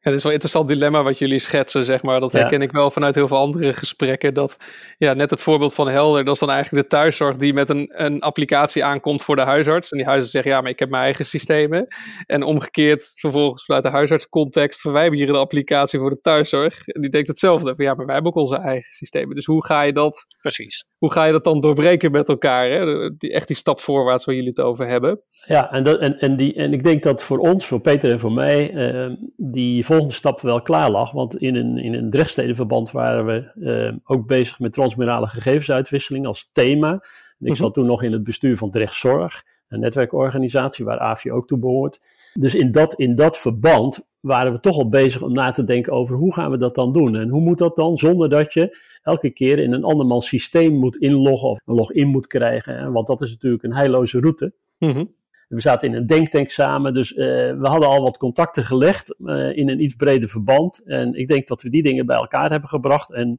Ja, 0.00 0.10
dit 0.10 0.18
is 0.18 0.22
wel 0.22 0.32
een 0.32 0.38
interessant 0.38 0.68
dilemma 0.68 1.02
wat 1.02 1.18
jullie 1.18 1.38
schetsen, 1.38 1.84
zeg 1.84 2.02
maar. 2.02 2.18
Dat 2.18 2.32
herken 2.32 2.62
ik 2.62 2.72
wel 2.72 2.90
vanuit 2.90 3.14
heel 3.14 3.28
veel 3.28 3.36
andere 3.36 3.72
gesprekken. 3.72 4.34
Dat, 4.34 4.56
ja, 4.98 5.12
net 5.12 5.30
het 5.30 5.40
voorbeeld 5.40 5.74
van 5.74 5.88
Helder, 5.88 6.24
dat 6.24 6.34
is 6.34 6.40
dan 6.40 6.50
eigenlijk 6.50 6.82
de 6.82 6.96
thuiszorg 6.96 7.36
die 7.36 7.52
met 7.52 7.68
een, 7.68 7.90
een 7.94 8.20
applicatie 8.20 8.84
aankomt 8.84 9.22
voor 9.22 9.36
de 9.36 9.42
huisarts. 9.42 9.90
En 9.90 9.96
die 9.96 10.06
huisarts 10.06 10.32
zegt, 10.32 10.44
ja, 10.44 10.60
maar 10.60 10.70
ik 10.70 10.78
heb 10.78 10.90
mijn 10.90 11.02
eigen 11.02 11.24
systemen. 11.24 11.86
En 12.26 12.42
omgekeerd, 12.42 13.12
vervolgens 13.14 13.64
vanuit 13.64 13.84
de 13.84 13.90
huisartscontext, 13.90 14.82
wij 14.82 15.02
hebben 15.02 15.20
hier 15.20 15.28
een 15.28 15.34
applicatie 15.34 15.98
voor 15.98 16.10
de 16.10 16.20
thuiszorg. 16.20 16.88
En 16.88 17.00
die 17.00 17.10
denkt 17.10 17.28
hetzelfde. 17.28 17.74
Ja, 17.76 17.94
maar 17.94 18.06
wij 18.06 18.14
hebben 18.14 18.32
ook 18.32 18.42
onze 18.42 18.56
eigen 18.56 18.92
systemen. 18.92 19.34
Dus 19.34 19.46
hoe 19.46 19.64
ga 19.64 19.82
je 19.82 19.92
dat, 19.92 20.26
Precies. 20.40 20.86
Hoe 20.98 21.12
ga 21.12 21.24
je 21.24 21.32
dat 21.32 21.44
dan 21.44 21.60
doorbreken 21.60 22.10
met 22.10 22.28
elkaar? 22.28 22.70
Hè? 22.70 23.10
Die, 23.16 23.32
echt 23.32 23.46
die 23.46 23.56
stap 23.56 23.80
voorwaarts 23.80 24.24
waar 24.24 24.34
jullie 24.34 24.50
het 24.50 24.60
over 24.60 24.86
hebben. 24.86 25.20
Ja, 25.46 25.72
en, 25.72 25.84
dat, 25.84 25.98
en, 25.98 26.18
en, 26.18 26.36
die, 26.36 26.54
en 26.54 26.72
ik 26.72 26.82
denk 26.82 27.02
dat 27.02 27.22
voor 27.22 27.38
ons, 27.38 27.66
voor 27.66 27.80
Peter 27.80 28.10
en 28.10 28.20
voor 28.20 28.32
mij, 28.32 28.72
uh, 28.72 29.14
die 29.36 29.84
volgende 29.84 30.12
stap 30.12 30.40
wel 30.40 30.62
klaar 30.62 30.90
lag. 30.90 31.10
Want 31.10 31.36
in 31.36 31.54
een, 31.54 31.78
in 31.78 31.94
een 31.94 32.10
Drechtstedenverband 32.10 32.90
waren 32.90 33.26
we 33.26 33.50
uh, 33.54 33.96
ook 34.04 34.26
bezig 34.26 34.58
met 34.58 34.72
transmurale 34.72 35.26
gegevensuitwisseling 35.26 36.26
als 36.26 36.50
thema. 36.52 36.90
En 36.90 37.00
ik 37.38 37.46
-hmm. 37.46 37.56
zat 37.56 37.74
toen 37.74 37.86
nog 37.86 38.02
in 38.02 38.12
het 38.12 38.24
bestuur 38.24 38.56
van 38.56 38.70
Drechtzorg, 38.70 39.44
een 39.68 39.80
netwerkorganisatie 39.80 40.84
waar 40.84 40.98
AFI 40.98 41.32
ook 41.32 41.46
toe 41.46 41.58
behoort. 41.58 42.00
Dus 42.40 42.54
in 42.54 42.72
dat, 42.72 42.94
in 42.94 43.14
dat 43.14 43.38
verband 43.38 44.06
waren 44.20 44.52
we 44.52 44.60
toch 44.60 44.76
al 44.76 44.88
bezig 44.88 45.22
om 45.22 45.32
na 45.32 45.50
te 45.50 45.64
denken 45.64 45.92
over 45.92 46.16
hoe 46.16 46.34
gaan 46.34 46.50
we 46.50 46.58
dat 46.58 46.74
dan 46.74 46.92
doen. 46.92 47.16
En 47.16 47.28
hoe 47.28 47.40
moet 47.40 47.58
dat 47.58 47.76
dan 47.76 47.96
zonder 47.96 48.28
dat 48.28 48.52
je 48.52 48.78
elke 49.02 49.30
keer 49.30 49.58
in 49.58 49.72
een 49.72 49.84
andermans 49.84 50.28
systeem 50.28 50.72
moet 50.72 50.96
inloggen 50.96 51.48
of 51.48 51.60
een 51.64 51.74
login 51.74 52.08
moet 52.08 52.26
krijgen. 52.26 52.78
Hè? 52.78 52.90
Want 52.90 53.06
dat 53.06 53.20
is 53.20 53.30
natuurlijk 53.30 53.62
een 53.62 53.74
heilloze 53.74 54.20
route. 54.20 54.52
Mm 54.78 54.90
-hmm. 54.90 55.14
We 55.48 55.60
zaten 55.60 55.88
in 55.88 55.94
een 55.94 56.06
denktank 56.06 56.50
samen, 56.50 56.94
dus 56.94 57.12
uh, 57.12 57.16
we 57.58 57.68
hadden 57.68 57.88
al 57.88 58.02
wat 58.02 58.16
contacten 58.16 58.64
gelegd 58.64 59.14
uh, 59.18 59.56
in 59.56 59.68
een 59.68 59.82
iets 59.82 59.94
breder 59.94 60.28
verband. 60.28 60.82
En 60.84 61.14
ik 61.14 61.28
denk 61.28 61.48
dat 61.48 61.62
we 61.62 61.70
die 61.70 61.82
dingen 61.82 62.06
bij 62.06 62.16
elkaar 62.16 62.50
hebben 62.50 62.68
gebracht. 62.68 63.12
En 63.12 63.38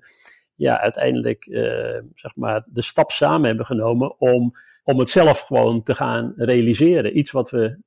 ja, 0.55 0.79
uiteindelijk 0.79 1.47
uh, 1.47 1.61
zeg 2.15 2.35
maar 2.35 2.65
de 2.67 2.81
stap 2.81 3.11
samen 3.11 3.47
hebben 3.47 3.65
genomen 3.65 4.19
om, 4.19 4.53
om 4.89 4.99
het 4.99 5.09
zelf 5.09 5.39
gewoon 5.39 5.83
te 5.83 5.93
gaan 5.93 6.33
realiseren. 6.35 7.17
Iets 7.17 7.31
wat 7.31 7.49
we 7.49 7.77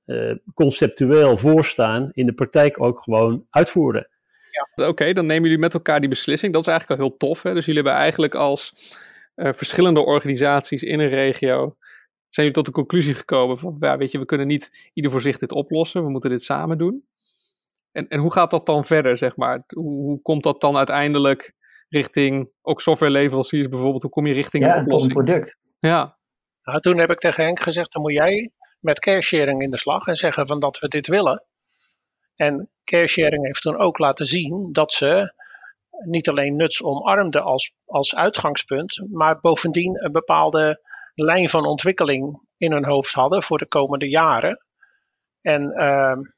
conceptueel 0.54 1.36
voorstaan, 1.36 2.10
in 2.12 2.26
de 2.26 2.32
praktijk 2.32 2.82
ook 2.82 3.00
gewoon 3.00 3.46
uitvoeren. 3.50 4.08
Ja. 4.50 4.68
Oké, 4.74 4.88
okay, 4.88 5.12
dan 5.12 5.26
nemen 5.26 5.42
jullie 5.42 5.58
met 5.58 5.74
elkaar 5.74 6.00
die 6.00 6.08
beslissing. 6.08 6.52
Dat 6.52 6.60
is 6.60 6.68
eigenlijk 6.68 7.00
al 7.00 7.06
heel 7.06 7.16
tof. 7.16 7.42
Hè? 7.42 7.54
Dus 7.54 7.64
jullie 7.64 7.82
hebben 7.82 8.00
eigenlijk 8.00 8.34
als 8.34 8.72
verschillende 9.34 10.00
organisaties 10.00 10.82
in 10.82 11.00
een 11.00 11.08
regio 11.08 11.76
zijn 12.28 12.46
jullie 12.46 12.52
tot 12.52 12.66
de 12.66 12.80
conclusie 12.80 13.14
gekomen 13.14 13.58
van, 13.58 13.76
ja, 13.78 13.96
weet 13.96 14.10
je, 14.10 14.18
we 14.18 14.24
kunnen 14.24 14.46
niet 14.46 14.90
ieder 14.92 15.10
voor 15.10 15.20
zich 15.20 15.38
dit 15.38 15.52
oplossen, 15.52 16.04
we 16.04 16.10
moeten 16.10 16.30
dit 16.30 16.42
samen 16.42 16.78
doen. 16.78 17.04
En, 17.92 18.08
en 18.08 18.20
hoe 18.20 18.32
gaat 18.32 18.50
dat 18.50 18.66
dan 18.66 18.84
verder, 18.84 19.18
zeg 19.18 19.36
maar? 19.36 19.62
Hoe, 19.66 20.02
hoe 20.02 20.22
komt 20.22 20.42
dat 20.42 20.60
dan 20.60 20.76
uiteindelijk 20.76 21.52
richting, 21.88 22.50
ook 22.62 22.80
softwareleveranciers 22.80 23.68
bijvoorbeeld, 23.68 24.02
hoe 24.02 24.10
kom 24.10 24.26
je 24.26 24.32
richting 24.32 24.64
ja, 24.64 24.76
een 24.76 24.84
oplossing? 24.84 25.16
een 25.16 25.24
product. 25.24 25.58
Ja. 25.78 26.18
Nou, 26.62 26.80
toen 26.80 26.98
heb 26.98 27.10
ik 27.10 27.18
tegen 27.18 27.44
Henk 27.44 27.62
gezegd, 27.62 27.92
dan 27.92 28.02
moet 28.02 28.12
jij 28.12 28.50
met 28.80 28.98
caresharing 28.98 29.62
in 29.62 29.70
de 29.70 29.78
slag 29.78 30.06
en 30.06 30.16
zeggen 30.16 30.46
van 30.46 30.60
dat 30.60 30.78
we 30.78 30.88
dit 30.88 31.06
willen. 31.06 31.44
En 32.36 32.70
caresharing 32.84 33.44
heeft 33.44 33.62
toen 33.62 33.78
ook 33.78 33.98
laten 33.98 34.26
zien 34.26 34.72
dat 34.72 34.92
ze 34.92 35.34
niet 36.04 36.28
alleen 36.28 36.56
nuts 36.56 36.82
omarmde 36.82 37.40
als, 37.40 37.74
als 37.84 38.16
uitgangspunt, 38.16 39.02
maar 39.10 39.40
bovendien 39.40 40.04
een 40.04 40.12
bepaalde 40.12 40.80
lijn 41.14 41.48
van 41.48 41.64
ontwikkeling 41.64 42.48
in 42.56 42.72
hun 42.72 42.84
hoofd 42.84 43.12
hadden 43.12 43.42
voor 43.42 43.58
de 43.58 43.68
komende 43.68 44.08
jaren. 44.08 44.64
En 45.40 45.62
uh, 45.62 46.30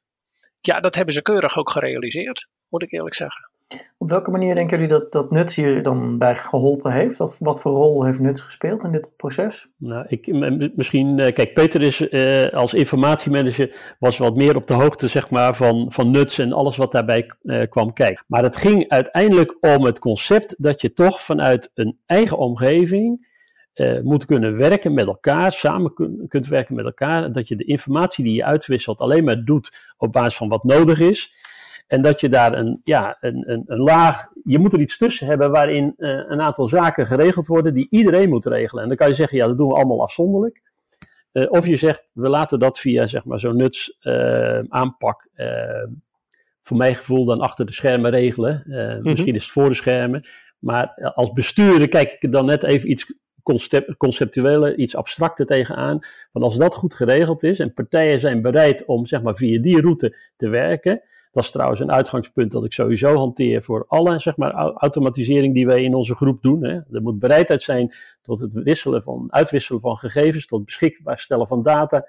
ja, 0.59 0.79
dat 0.79 0.95
hebben 0.95 1.13
ze 1.13 1.21
keurig 1.21 1.57
ook 1.57 1.69
gerealiseerd, 1.69 2.47
moet 2.67 2.81
ik 2.81 2.91
eerlijk 2.91 3.15
zeggen. 3.15 3.49
Op 3.97 4.09
welke 4.09 4.31
manier 4.31 4.55
denken 4.55 4.79
jullie 4.79 4.93
dat, 4.93 5.11
dat 5.11 5.31
Nuts 5.31 5.55
hier 5.55 5.83
dan 5.83 6.17
bij 6.17 6.35
geholpen 6.35 6.91
heeft? 6.91 7.17
Wat, 7.17 7.37
wat 7.39 7.61
voor 7.61 7.71
rol 7.71 8.03
heeft 8.03 8.19
Nuts 8.19 8.41
gespeeld 8.41 8.83
in 8.83 8.91
dit 8.91 9.09
proces? 9.15 9.67
Nou, 9.77 10.05
ik, 10.07 10.27
misschien, 10.75 11.15
kijk, 11.15 11.53
Peter 11.53 11.81
is 11.81 12.01
uh, 12.01 12.45
als 12.45 12.73
informatiemanager 12.73 13.95
was 13.99 14.17
wat 14.17 14.35
meer 14.35 14.55
op 14.55 14.67
de 14.67 14.73
hoogte 14.73 15.07
zeg 15.07 15.29
maar, 15.29 15.55
van, 15.55 15.91
van 15.91 16.11
Nuts 16.11 16.39
en 16.39 16.53
alles 16.53 16.77
wat 16.77 16.91
daarbij 16.91 17.31
uh, 17.43 17.61
kwam 17.69 17.93
kijken. 17.93 18.23
Maar 18.27 18.43
het 18.43 18.57
ging 18.57 18.89
uiteindelijk 18.89 19.57
om 19.59 19.85
het 19.85 19.99
concept 19.99 20.55
dat 20.57 20.81
je 20.81 20.93
toch 20.93 21.21
vanuit 21.21 21.71
een 21.73 21.99
eigen 22.05 22.37
omgeving 22.37 23.27
uh, 23.75 24.01
moet 24.01 24.25
kunnen 24.25 24.57
werken 24.57 24.93
met 24.93 25.07
elkaar, 25.07 25.51
samen 25.51 25.93
kun, 25.93 26.25
kunt 26.27 26.47
werken 26.47 26.75
met 26.75 26.85
elkaar. 26.85 27.31
Dat 27.31 27.47
je 27.47 27.55
de 27.55 27.65
informatie 27.65 28.23
die 28.23 28.35
je 28.35 28.45
uitwisselt 28.45 28.99
alleen 28.99 29.23
maar 29.23 29.43
doet 29.43 29.93
op 29.97 30.11
basis 30.11 30.37
van 30.37 30.49
wat 30.49 30.63
nodig 30.63 30.99
is. 30.99 31.43
En 31.87 32.01
dat 32.01 32.19
je 32.19 32.29
daar 32.29 32.57
een, 32.57 32.81
ja, 32.83 33.17
een, 33.19 33.51
een, 33.51 33.63
een 33.65 33.79
laag, 33.79 34.25
je 34.43 34.59
moet 34.59 34.73
er 34.73 34.79
iets 34.79 34.97
tussen 34.97 35.27
hebben 35.27 35.51
waarin 35.51 35.93
uh, 35.97 36.09
een 36.27 36.41
aantal 36.41 36.67
zaken 36.67 37.05
geregeld 37.05 37.47
worden 37.47 37.73
die 37.73 37.87
iedereen 37.89 38.29
moet 38.29 38.45
regelen. 38.45 38.83
En 38.83 38.89
dan 38.89 38.97
kan 38.97 39.07
je 39.07 39.13
zeggen, 39.13 39.37
ja, 39.37 39.47
dat 39.47 39.57
doen 39.57 39.67
we 39.67 39.75
allemaal 39.75 40.01
afzonderlijk. 40.01 40.61
Uh, 41.33 41.51
of 41.51 41.67
je 41.67 41.75
zegt, 41.75 42.11
we 42.13 42.29
laten 42.29 42.59
dat 42.59 42.79
via 42.79 43.05
zeg 43.05 43.25
maar, 43.25 43.39
zo'n 43.39 43.55
nuts 43.55 43.97
aanpak, 44.69 45.27
voor 46.61 46.77
mijn 46.77 46.95
gevoel 46.95 47.25
dan 47.25 47.39
achter 47.39 47.65
de 47.65 47.71
schermen 47.71 48.11
regelen. 48.11 48.63
Mm-hmm. 48.65 48.99
Misschien 49.01 49.35
is 49.35 49.43
het 49.43 49.51
voor 49.51 49.69
de 49.69 49.75
schermen. 49.75 50.27
Maar 50.59 51.11
als 51.13 51.31
bestuurder 51.33 51.87
kijk 51.87 52.11
ik 52.11 52.23
er 52.23 52.31
dan 52.31 52.45
net 52.45 52.63
even 52.63 52.91
iets 52.91 53.13
concept, 53.43 53.97
conceptuele, 53.97 54.75
iets 54.75 54.95
abstracter 54.95 55.45
tegenaan. 55.45 55.99
Van 56.31 56.43
als 56.43 56.57
dat 56.57 56.75
goed 56.75 56.93
geregeld 56.93 57.43
is 57.43 57.59
en 57.59 57.73
partijen 57.73 58.19
zijn 58.19 58.41
bereid 58.41 58.85
om 58.85 59.05
zeg 59.05 59.21
maar, 59.21 59.35
via 59.35 59.61
die 59.61 59.81
route 59.81 60.17
te 60.35 60.49
werken. 60.49 61.01
Dat 61.35 61.43
is 61.43 61.51
trouwens 61.51 61.79
een 61.79 61.91
uitgangspunt 61.91 62.51
dat 62.51 62.65
ik 62.65 62.73
sowieso 62.73 63.15
hanteer 63.15 63.63
voor 63.63 63.85
alle 63.87 64.19
zeg 64.19 64.37
maar, 64.37 64.51
automatisering 64.53 65.53
die 65.53 65.65
wij 65.65 65.83
in 65.83 65.95
onze 65.95 66.15
groep 66.15 66.41
doen. 66.41 66.63
Hè. 66.63 66.73
Er 66.73 67.01
moet 67.01 67.19
bereidheid 67.19 67.63
zijn 67.63 67.95
tot 68.21 68.39
het 68.39 68.53
wisselen 68.53 69.03
van, 69.03 69.27
uitwisselen 69.29 69.81
van 69.81 69.97
gegevens, 69.97 70.45
tot 70.45 70.65
beschikbaar 70.65 71.19
stellen 71.19 71.47
van 71.47 71.63
data. 71.63 72.05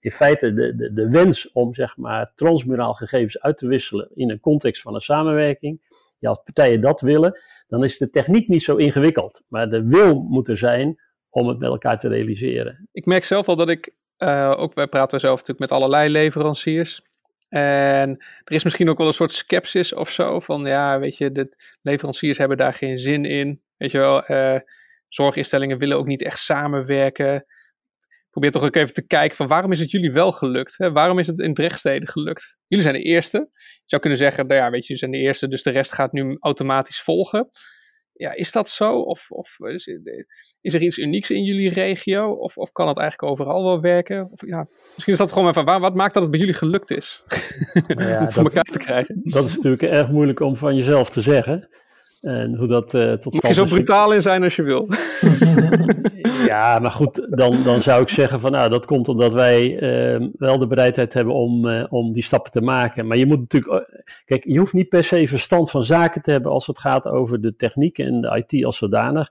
In 0.00 0.10
feite 0.10 0.52
de, 0.52 0.74
de, 0.74 0.92
de 0.92 1.10
wens 1.10 1.52
om 1.52 1.74
zeg 1.74 1.96
maar, 1.96 2.32
transmuraal 2.34 2.94
gegevens 2.94 3.40
uit 3.40 3.58
te 3.58 3.66
wisselen 3.66 4.10
in 4.14 4.30
een 4.30 4.40
context 4.40 4.82
van 4.82 4.94
een 4.94 5.00
samenwerking. 5.00 5.80
Ja, 6.18 6.28
als 6.28 6.40
partijen 6.44 6.80
dat 6.80 7.00
willen, 7.00 7.40
dan 7.68 7.84
is 7.84 7.98
de 7.98 8.10
techniek 8.10 8.48
niet 8.48 8.62
zo 8.62 8.76
ingewikkeld. 8.76 9.42
Maar 9.48 9.70
de 9.70 9.84
wil 9.84 10.14
moet 10.14 10.48
er 10.48 10.58
zijn 10.58 11.00
om 11.30 11.48
het 11.48 11.58
met 11.58 11.70
elkaar 11.70 11.98
te 11.98 12.08
realiseren. 12.08 12.88
Ik 12.92 13.06
merk 13.06 13.24
zelf 13.24 13.48
al 13.48 13.56
dat 13.56 13.68
ik, 13.68 13.94
uh, 14.18 14.54
ook 14.56 14.74
wij 14.74 14.88
praten 14.88 15.20
zelf 15.20 15.38
natuurlijk 15.38 15.70
met 15.70 15.72
allerlei 15.72 16.08
leveranciers. 16.08 17.08
En 17.50 18.10
er 18.44 18.54
is 18.54 18.64
misschien 18.64 18.88
ook 18.88 18.98
wel 18.98 19.06
een 19.06 19.12
soort 19.12 19.32
sceptisch 19.32 19.94
of 19.94 20.10
zo. 20.10 20.40
Van 20.40 20.64
ja, 20.64 20.98
weet 20.98 21.16
je, 21.16 21.32
de 21.32 21.56
leveranciers 21.82 22.38
hebben 22.38 22.56
daar 22.56 22.74
geen 22.74 22.98
zin 22.98 23.24
in. 23.24 23.62
Weet 23.76 23.90
je 23.90 23.98
wel, 23.98 24.30
uh, 24.30 24.60
zorginstellingen 25.08 25.78
willen 25.78 25.96
ook 25.96 26.06
niet 26.06 26.22
echt 26.22 26.38
samenwerken. 26.38 27.44
Probeer 28.30 28.50
toch 28.50 28.62
ook 28.62 28.76
even 28.76 28.92
te 28.92 29.06
kijken 29.06 29.36
van 29.36 29.46
waarom 29.46 29.72
is 29.72 29.80
het 29.80 29.90
jullie 29.90 30.12
wel 30.12 30.32
gelukt? 30.32 30.74
Hè? 30.78 30.92
Waarom 30.92 31.18
is 31.18 31.26
het 31.26 31.38
in 31.38 31.54
Drechtsteden 31.54 32.08
gelukt? 32.08 32.56
Jullie 32.66 32.84
zijn 32.84 32.96
de 32.96 33.02
eerste. 33.02 33.48
Je 33.54 33.82
zou 33.86 34.00
kunnen 34.00 34.18
zeggen, 34.18 34.46
nou 34.46 34.60
ja, 34.60 34.70
weet 34.70 34.86
je, 34.86 34.94
jullie 34.94 34.98
zijn 34.98 35.10
de 35.10 35.18
eerste, 35.18 35.48
dus 35.48 35.62
de 35.62 35.70
rest 35.70 35.92
gaat 35.92 36.12
nu 36.12 36.36
automatisch 36.40 37.00
volgen. 37.00 37.48
Ja, 38.20 38.34
is 38.34 38.52
dat 38.52 38.68
zo? 38.68 38.98
Of, 38.98 39.30
of 39.30 39.58
is, 39.60 39.86
is, 40.60 40.74
er 40.74 40.82
iets 40.82 40.98
unieks 40.98 41.30
in 41.30 41.44
jullie 41.44 41.70
regio? 41.70 42.30
Of, 42.30 42.56
of 42.56 42.72
kan 42.72 42.88
het 42.88 42.98
eigenlijk 42.98 43.32
overal 43.32 43.64
wel 43.64 43.80
werken? 43.80 44.28
Of, 44.30 44.46
ja, 44.46 44.66
misschien 44.94 45.12
is 45.12 45.18
dat 45.18 45.32
gewoon 45.32 45.48
even, 45.48 45.64
waar, 45.64 45.80
wat 45.80 45.94
maakt 45.94 46.14
dat 46.14 46.22
het 46.22 46.30
bij 46.30 46.40
jullie 46.40 46.54
gelukt 46.54 46.90
is? 46.90 47.22
Nou 47.86 48.08
ja, 48.08 48.20
het 48.24 48.32
voor 48.32 48.44
elkaar 48.44 48.64
te 48.64 48.78
krijgen. 48.78 49.20
Dat 49.22 49.44
is 49.44 49.56
natuurlijk 49.56 49.82
erg 49.82 50.08
moeilijk 50.08 50.40
om 50.40 50.56
van 50.56 50.76
jezelf 50.76 51.10
te 51.10 51.20
zeggen. 51.20 51.68
En 52.20 52.56
hoe 52.56 52.66
dat 52.66 52.94
uh, 52.94 53.12
tot 53.12 53.34
stand 53.34 53.34
Moet 53.34 53.46
je 53.46 53.54
zo 53.54 53.74
brutaal 53.74 54.12
in 54.12 54.22
zijn 54.22 54.42
als 54.42 54.56
je 54.56 54.62
wil. 54.62 54.88
ja, 56.52 56.78
maar 56.78 56.90
goed, 56.90 57.26
dan, 57.30 57.62
dan 57.62 57.80
zou 57.80 58.02
ik 58.02 58.08
zeggen 58.08 58.40
van 58.40 58.52
nou, 58.52 58.70
dat 58.70 58.86
komt 58.86 59.08
omdat 59.08 59.32
wij 59.32 59.82
uh, 59.82 60.28
wel 60.36 60.58
de 60.58 60.66
bereidheid 60.66 61.12
hebben 61.12 61.34
om, 61.34 61.66
uh, 61.66 61.84
om 61.88 62.12
die 62.12 62.22
stappen 62.22 62.52
te 62.52 62.60
maken. 62.60 63.06
Maar 63.06 63.16
je 63.16 63.26
moet 63.26 63.38
natuurlijk, 63.38 64.04
kijk, 64.24 64.44
je 64.44 64.58
hoeft 64.58 64.72
niet 64.72 64.88
per 64.88 65.04
se 65.04 65.28
verstand 65.28 65.70
van 65.70 65.84
zaken 65.84 66.22
te 66.22 66.30
hebben 66.30 66.52
als 66.52 66.66
het 66.66 66.78
gaat 66.78 67.06
over 67.06 67.40
de 67.40 67.56
techniek 67.56 67.98
en 67.98 68.20
de 68.20 68.44
IT 68.46 68.64
als 68.64 68.78
zodanig. 68.78 69.28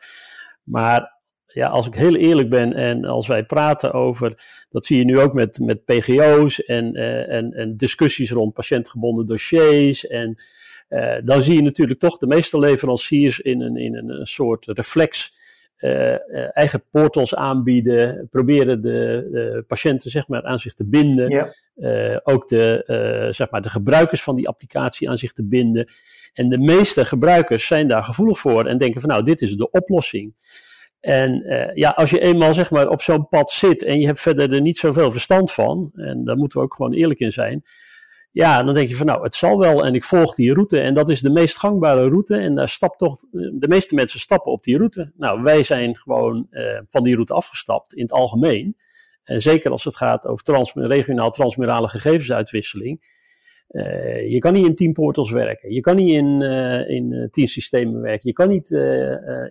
Maar 0.63 1.17
ja, 1.45 1.67
als 1.67 1.87
ik 1.87 1.95
heel 1.95 2.15
eerlijk 2.15 2.49
ben 2.49 2.73
en 2.73 3.05
als 3.05 3.27
wij 3.27 3.43
praten 3.43 3.93
over, 3.93 4.43
dat 4.69 4.85
zie 4.85 4.97
je 4.97 5.05
nu 5.05 5.19
ook 5.19 5.33
met, 5.33 5.59
met 5.59 5.85
PGO's 5.85 6.63
en, 6.63 6.93
en, 7.27 7.51
en 7.51 7.77
discussies 7.77 8.31
rond 8.31 8.53
patiëntgebonden 8.53 9.25
dossiers 9.25 10.07
en... 10.07 10.41
Uh, 10.89 11.15
dan 11.23 11.41
zie 11.41 11.55
je 11.55 11.61
natuurlijk 11.61 11.99
toch 11.99 12.17
de 12.17 12.27
meeste 12.27 12.59
leveranciers 12.59 13.39
in 13.39 13.61
een, 13.61 13.77
in 13.77 13.95
een, 13.95 14.25
soort 14.25 14.65
reflex 14.65 15.37
uh, 15.79 15.91
uh, 15.91 16.17
eigen 16.53 16.83
portals 16.91 17.35
aanbieden, 17.35 18.27
proberen 18.29 18.81
de, 18.81 19.27
de, 19.31 19.63
patiënten 19.67 20.11
zeg 20.11 20.27
maar, 20.27 20.43
aan 20.43 20.59
zich 20.59 20.73
te 20.73 20.85
binden, 20.85 21.29
ja. 21.29 22.21
ook 22.23 22.47
de, 22.47 22.83
zeg 23.31 23.49
maar, 23.49 23.61
de 23.61 23.69
gebruikers 23.69 24.23
van 24.23 24.35
die 24.35 24.47
applicatie 24.47 25.09
aan 25.09 25.17
zich 25.17 25.33
te 25.33 25.45
binden. 25.45 25.91
En 26.33 26.49
de 26.49 26.57
meeste 26.57 27.05
gebruikers 27.05 27.67
zijn 27.67 27.87
daar 27.87 28.03
gevoelig 28.03 28.39
voor 28.39 28.65
en 28.65 28.77
denken 28.77 29.01
van 29.01 29.09
nou, 29.09 29.23
dit 29.23 29.41
is 29.41 29.55
de 29.55 29.71
oplossing. 29.71 30.33
En 30.99 31.43
ja, 31.73 31.89
als 31.89 32.09
je 32.09 32.19
eenmaal 32.19 32.53
zeg 32.53 32.71
maar, 32.71 32.89
op 32.89 33.01
zo'n 33.01 33.27
pad 33.27 33.51
zit 33.51 33.83
en 33.83 33.99
je 33.99 34.05
hebt 34.05 34.21
verder 34.21 34.53
er 34.53 34.61
niet 34.61 34.77
zoveel 34.77 35.11
verstand 35.11 35.51
van, 35.51 35.91
en 35.93 36.23
daar 36.23 36.37
moeten 36.37 36.57
we 36.57 36.63
ook 36.63 36.73
gewoon 36.75 36.93
eerlijk 36.93 37.19
in 37.19 37.31
zijn, 37.31 37.63
Ja, 38.31 38.63
dan 38.63 38.73
denk 38.73 38.89
je 38.89 38.95
van 38.95 39.05
nou, 39.05 39.23
het 39.23 39.35
zal 39.35 39.59
wel 39.59 39.85
en 39.85 39.93
ik 39.93 40.03
volg 40.03 40.35
die 40.35 40.53
route 40.53 40.79
en 40.79 40.93
dat 40.93 41.09
is 41.09 41.21
de 41.21 41.29
meest 41.29 41.57
gangbare 41.57 42.07
route 42.07 42.35
en 42.35 42.55
daar 42.55 42.69
stapt 42.69 42.97
toch, 42.97 43.19
de 43.31 43.67
meeste 43.67 43.95
mensen 43.95 44.19
stappen 44.19 44.51
op 44.51 44.63
die 44.63 44.77
route. 44.77 45.11
Nou, 45.17 45.41
wij 45.41 45.63
zijn 45.63 45.95
gewoon 45.95 46.47
uh, 46.51 46.79
van 46.89 47.03
die 47.03 47.13
route 47.13 47.33
afgestapt 47.33 47.93
in 47.93 48.01
het 48.01 48.11
algemeen. 48.11 48.77
En 49.23 49.41
zeker 49.41 49.71
als 49.71 49.83
het 49.83 49.95
gaat 49.95 50.27
over 50.27 50.87
regionaal 50.87 51.31
transmurale 51.31 51.87
gegevensuitwisseling. 51.87 53.17
Uh, 53.69 54.31
je 54.31 54.39
kan 54.39 54.53
niet 54.53 54.65
in 54.65 54.75
teamportals 54.75 55.31
werken. 55.31 55.73
Je 55.73 55.79
kan 55.79 55.95
niet 55.95 56.09
in, 56.09 56.41
uh, 56.41 56.89
in 56.89 57.27
teamsystemen 57.31 58.01
werken. 58.01 58.27
Je 58.27 58.33
kan 58.33 58.49
niet 58.49 58.71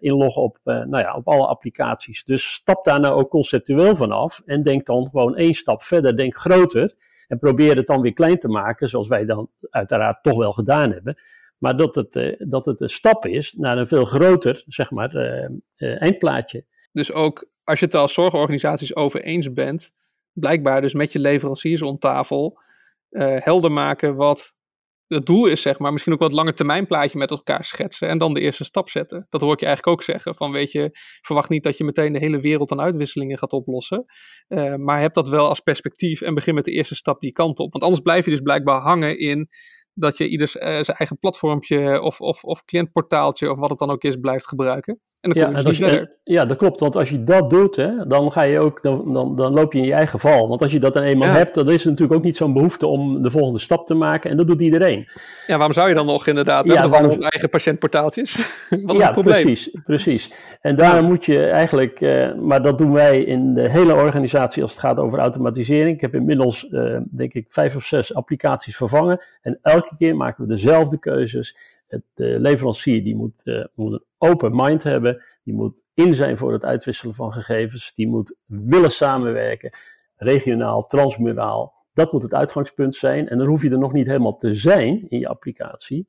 inloggen 0.00 0.42
op, 0.42 0.58
nou 0.64 0.98
ja, 0.98 1.14
op 1.14 1.28
alle 1.28 1.46
applicaties. 1.46 2.24
Dus 2.24 2.52
stap 2.52 2.84
daar 2.84 3.00
nou 3.00 3.20
ook 3.20 3.30
conceptueel 3.30 3.96
van 3.96 4.10
af 4.10 4.42
en 4.46 4.62
denk 4.62 4.86
dan 4.86 5.08
gewoon 5.10 5.36
één 5.36 5.54
stap 5.54 5.82
verder. 5.82 6.16
Denk 6.16 6.36
groter. 6.36 6.94
En 7.28 7.38
probeer 7.38 7.76
het 7.76 7.86
dan 7.86 8.00
weer 8.00 8.12
klein 8.12 8.38
te 8.38 8.48
maken, 8.48 8.88
zoals 8.88 9.08
wij 9.08 9.24
dan 9.24 9.50
uiteraard 9.70 10.22
toch 10.22 10.36
wel 10.36 10.52
gedaan 10.52 10.92
hebben. 10.92 11.18
Maar 11.58 11.76
dat 11.76 11.94
het, 11.94 12.16
uh, 12.16 12.34
dat 12.38 12.66
het 12.66 12.80
een 12.80 12.88
stap 12.88 13.26
is 13.26 13.52
naar 13.52 13.78
een 13.78 13.86
veel 13.88 14.04
groter, 14.04 14.64
zeg 14.66 14.90
maar, 14.90 15.14
uh, 15.14 15.48
uh, 15.76 16.02
eindplaatje. 16.02 16.64
Dus 16.92 17.12
ook 17.12 17.48
als 17.64 17.78
je 17.78 17.84
het 17.84 17.94
als 17.94 18.14
zorgorganisaties 18.14 18.96
over 18.96 19.22
eens 19.22 19.52
bent, 19.52 19.92
blijkbaar 20.32 20.80
dus 20.80 20.94
met 20.94 21.12
je 21.12 21.18
leveranciers 21.18 21.82
om 21.82 21.98
tafel 21.98 22.60
helder 23.38 23.72
maken 23.72 24.14
wat 24.14 24.57
het 25.08 25.26
doel 25.26 25.46
is, 25.46 25.62
zeg 25.62 25.78
maar, 25.78 25.92
misschien 25.92 26.12
ook 26.12 26.18
wat 26.18 26.32
langer 26.32 26.54
termijn 26.54 26.86
plaatje 26.86 27.18
met 27.18 27.30
elkaar 27.30 27.64
schetsen 27.64 28.08
en 28.08 28.18
dan 28.18 28.34
de 28.34 28.40
eerste 28.40 28.64
stap 28.64 28.88
zetten. 28.88 29.26
Dat 29.28 29.40
hoor 29.40 29.52
ik 29.52 29.60
je 29.60 29.66
eigenlijk 29.66 29.96
ook 29.96 30.04
zeggen. 30.04 30.34
Van 30.36 30.52
weet 30.52 30.72
je, 30.72 30.90
verwacht 31.22 31.48
niet 31.48 31.62
dat 31.62 31.76
je 31.76 31.84
meteen 31.84 32.12
de 32.12 32.18
hele 32.18 32.40
wereld 32.40 32.72
aan 32.72 32.80
uitwisselingen 32.80 33.38
gaat 33.38 33.52
oplossen. 33.52 34.04
Uh, 34.48 34.74
maar 34.74 35.00
heb 35.00 35.12
dat 35.12 35.28
wel 35.28 35.48
als 35.48 35.60
perspectief 35.60 36.20
en 36.20 36.34
begin 36.34 36.54
met 36.54 36.64
de 36.64 36.72
eerste 36.72 36.94
stap 36.94 37.20
die 37.20 37.32
kant 37.32 37.58
op. 37.58 37.72
Want 37.72 37.84
anders 37.84 38.02
blijf 38.02 38.24
je 38.24 38.30
dus 38.30 38.40
blijkbaar 38.40 38.80
hangen 38.80 39.18
in 39.18 39.48
dat 39.94 40.16
je 40.16 40.28
ieders 40.28 40.56
uh, 40.56 40.62
zijn 40.62 40.96
eigen 40.96 41.18
platformpje 41.18 42.00
of, 42.00 42.20
of, 42.20 42.44
of 42.44 42.64
cliëntportaaltje 42.64 43.50
of 43.50 43.58
wat 43.58 43.70
het 43.70 43.78
dan 43.78 43.90
ook 43.90 44.02
is 44.02 44.16
blijft 44.16 44.48
gebruiken. 44.48 45.00
En 45.20 45.30
dan 45.30 45.52
kom 45.52 45.72
je 45.72 45.84
ja, 45.86 46.06
ja, 46.24 46.46
dat 46.46 46.56
klopt. 46.56 46.80
Want 46.80 46.96
als 46.96 47.10
je 47.10 47.24
dat 47.24 47.50
doet, 47.50 47.76
hè, 47.76 48.06
dan, 48.06 48.32
ga 48.32 48.42
je 48.42 48.58
ook, 48.58 48.82
dan, 48.82 49.12
dan, 49.12 49.36
dan 49.36 49.52
loop 49.52 49.72
je 49.72 49.78
in 49.78 49.84
je 49.84 49.92
eigen 49.92 50.18
val. 50.18 50.48
Want 50.48 50.62
als 50.62 50.72
je 50.72 50.80
dat 50.80 50.92
dan 50.92 51.02
eenmaal 51.02 51.28
ja. 51.28 51.34
hebt, 51.34 51.54
dan 51.54 51.70
is 51.70 51.82
er 51.82 51.90
natuurlijk 51.90 52.18
ook 52.18 52.24
niet 52.24 52.36
zo'n 52.36 52.52
behoefte 52.52 52.86
om 52.86 53.22
de 53.22 53.30
volgende 53.30 53.58
stap 53.58 53.86
te 53.86 53.94
maken. 53.94 54.30
En 54.30 54.36
dat 54.36 54.46
doet 54.46 54.60
iedereen. 54.60 55.08
Ja, 55.46 55.54
waarom 55.54 55.72
zou 55.72 55.88
je 55.88 55.94
dan 55.94 56.06
nog 56.06 56.26
inderdaad? 56.26 56.66
We 56.66 56.72
ja, 56.72 56.80
hebben 56.80 56.98
toch 56.98 57.08
waarom... 57.08 57.22
eigen 57.22 57.48
patiëntportaaltjes? 57.48 58.36
Wat 58.84 58.94
is 58.94 59.00
ja, 59.00 59.04
het 59.04 59.12
probleem? 59.12 59.42
precies. 59.42 59.80
precies. 59.84 60.32
En 60.60 60.76
daar 60.76 61.04
moet 61.04 61.24
je 61.24 61.46
eigenlijk, 61.46 62.00
uh, 62.00 62.34
maar 62.34 62.62
dat 62.62 62.78
doen 62.78 62.92
wij 62.92 63.22
in 63.22 63.54
de 63.54 63.70
hele 63.70 63.94
organisatie 63.94 64.62
als 64.62 64.70
het 64.70 64.80
gaat 64.80 64.98
over 64.98 65.18
automatisering. 65.18 65.94
Ik 65.94 66.00
heb 66.00 66.14
inmiddels, 66.14 66.66
uh, 66.70 66.98
denk 67.10 67.34
ik, 67.34 67.46
vijf 67.48 67.76
of 67.76 67.84
zes 67.84 68.14
applicaties 68.14 68.76
vervangen. 68.76 69.20
En 69.42 69.58
elke 69.62 69.96
keer 69.96 70.16
maken 70.16 70.42
we 70.42 70.48
dezelfde 70.48 70.98
keuzes. 70.98 71.56
Het, 71.88 72.02
de 72.14 72.40
leverancier 72.40 73.04
die 73.04 73.16
moet, 73.16 73.40
uh, 73.44 73.64
moet 73.74 73.92
een 73.92 74.04
open 74.18 74.56
mind 74.56 74.82
hebben. 74.82 75.22
Die 75.44 75.54
moet 75.54 75.84
in 75.94 76.14
zijn 76.14 76.36
voor 76.36 76.52
het 76.52 76.64
uitwisselen 76.64 77.14
van 77.14 77.32
gegevens. 77.32 77.94
Die 77.94 78.08
moet 78.08 78.34
willen 78.46 78.90
samenwerken. 78.90 79.70
Regionaal, 80.16 80.86
transmuraal. 80.86 81.74
Dat 81.92 82.12
moet 82.12 82.22
het 82.22 82.34
uitgangspunt 82.34 82.94
zijn. 82.94 83.28
En 83.28 83.38
dan 83.38 83.46
hoef 83.46 83.62
je 83.62 83.70
er 83.70 83.78
nog 83.78 83.92
niet 83.92 84.06
helemaal 84.06 84.36
te 84.36 84.54
zijn 84.54 85.08
in 85.08 85.18
je 85.18 85.28
applicatie. 85.28 86.08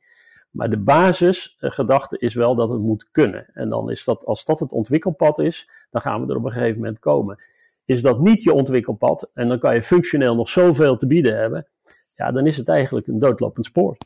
Maar 0.50 0.70
de 0.70 0.78
basisgedachte 0.78 2.18
is 2.18 2.34
wel 2.34 2.56
dat 2.56 2.70
het 2.70 2.80
moet 2.80 3.08
kunnen. 3.12 3.50
En 3.54 3.70
dan 3.70 3.90
is 3.90 4.04
dat, 4.04 4.26
als 4.26 4.46
dat 4.46 4.60
het 4.60 4.72
ontwikkelpad 4.72 5.40
is, 5.40 5.70
dan 5.90 6.02
gaan 6.02 6.26
we 6.26 6.32
er 6.32 6.38
op 6.38 6.46
een 6.46 6.52
gegeven 6.52 6.78
moment 6.78 7.00
komen. 7.00 7.44
Is 7.86 8.02
dat 8.02 8.20
niet 8.20 8.44
je 8.44 8.54
ontwikkelpad 8.54 9.32
en 9.34 9.48
dan 9.48 9.60
kan 9.60 9.74
je 9.74 9.82
functioneel 9.82 10.36
nog 10.36 10.50
zoveel 10.50 10.98
te 10.98 11.08
bieden 11.08 11.38
hebben, 11.38 11.68
ja, 12.16 12.32
dan 12.32 12.48
is 12.48 12.58
het 12.58 12.70
eigenlijk 12.70 13.08
een 13.08 13.20
doodlopend 13.20 13.66
spoor. 13.66 13.98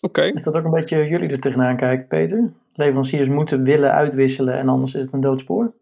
Oké. 0.00 0.22
Is 0.22 0.42
dat 0.42 0.56
ook 0.56 0.64
een 0.64 0.70
beetje 0.70 1.06
jullie 1.08 1.30
er 1.30 1.40
tegenaan 1.40 1.76
kijken, 1.76 2.06
Peter? 2.06 2.52
Leveranciers 2.74 3.28
moeten 3.28 3.64
willen 3.64 3.92
uitwisselen 3.92 4.58
en 4.58 4.68
anders 4.68 4.94
is 4.94 5.04
het 5.04 5.12
een 5.12 5.20
doodspoor? 5.20 5.74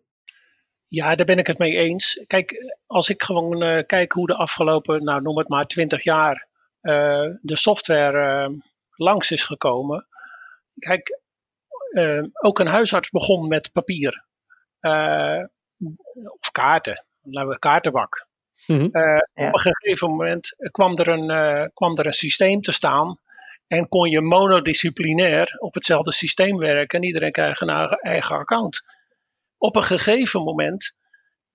Ja, 0.86 1.14
daar 1.14 1.26
ben 1.26 1.38
ik 1.38 1.46
het 1.46 1.58
mee 1.58 1.76
eens. 1.76 2.24
Kijk, 2.26 2.74
als 2.86 3.08
ik 3.08 3.22
gewoon 3.22 3.62
uh, 3.62 3.86
kijk 3.86 4.12
hoe 4.12 4.26
de 4.26 4.36
afgelopen, 4.36 5.04
nou 5.04 5.22
noem 5.22 5.38
het 5.38 5.48
maar 5.48 5.66
20 5.66 6.04
jaar, 6.04 6.48
uh, 6.82 7.34
de 7.40 7.56
software 7.56 8.48
uh, 8.48 8.58
langs 8.96 9.30
is 9.30 9.44
gekomen. 9.44 10.06
Kijk, 10.78 11.20
ook 12.42 12.58
een 12.58 12.66
huisarts 12.66 13.10
begon 13.10 13.48
met 13.48 13.72
papier 13.72 14.24
of 16.38 16.50
kaarten, 16.52 17.04
laten 17.22 17.50
we 17.50 17.58
kaartenbak. 17.58 18.26
Mm 18.66 18.78
-hmm. 18.78 18.90
ja. 18.92 19.46
Op 19.46 19.54
een 19.54 19.60
gegeven 19.60 20.08
moment 20.10 20.56
kwam 20.70 20.96
er 20.96 21.08
een, 21.08 21.70
kwam 21.74 21.96
er 21.96 22.06
een 22.06 22.12
systeem 22.12 22.60
te 22.60 22.72
staan 22.72 23.18
en 23.68 23.88
kon 23.88 24.10
je 24.10 24.20
monodisciplinair 24.20 25.56
op 25.58 25.74
hetzelfde 25.74 26.12
systeem 26.12 26.56
werken 26.58 26.98
en 26.98 27.06
iedereen 27.06 27.32
krijgt 27.32 27.60
een 27.60 27.98
eigen 28.00 28.36
account. 28.36 28.82
Op 29.58 29.76
een 29.76 29.82
gegeven 29.82 30.42
moment 30.42 30.94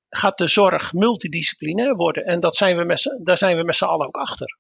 gaat 0.10 0.38
de 0.38 0.48
zorg 0.48 0.94
multidisciplinair 0.94 1.96
worden 1.96 2.26
en 2.26 2.40
dat 2.40 2.56
zijn 2.56 2.78
we 2.78 2.84
met, 2.84 3.20
daar 3.24 3.38
zijn 3.38 3.58
we 3.58 3.64
met 3.64 3.76
z'n 3.76 3.86
allen 3.86 4.08
ook 4.08 4.18
achter. 4.18 4.58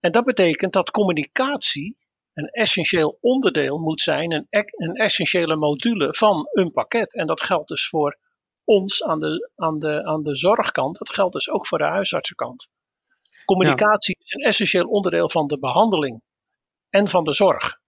En 0.00 0.12
dat 0.12 0.24
betekent 0.24 0.72
dat 0.72 0.90
communicatie 0.90 1.96
een 2.34 2.48
essentieel 2.48 3.18
onderdeel 3.20 3.78
moet 3.78 4.00
zijn, 4.00 4.32
een, 4.32 4.46
een 4.50 4.94
essentiële 4.94 5.56
module 5.56 6.14
van 6.14 6.48
een 6.52 6.72
pakket. 6.72 7.14
En 7.14 7.26
dat 7.26 7.42
geldt 7.42 7.68
dus 7.68 7.88
voor 7.88 8.18
ons 8.64 9.04
aan 9.04 9.20
de, 9.20 9.50
aan, 9.56 9.78
de, 9.78 10.04
aan 10.04 10.22
de 10.22 10.36
zorgkant, 10.36 10.98
dat 10.98 11.10
geldt 11.10 11.32
dus 11.32 11.50
ook 11.50 11.66
voor 11.66 11.78
de 11.78 11.84
huisartsenkant. 11.84 12.68
Communicatie 13.44 14.16
ja. 14.18 14.24
is 14.24 14.32
een 14.32 14.48
essentieel 14.48 14.88
onderdeel 14.88 15.30
van 15.30 15.46
de 15.46 15.58
behandeling 15.58 16.22
en 16.90 17.08
van 17.08 17.24
de 17.24 17.34
zorg. 17.34 17.80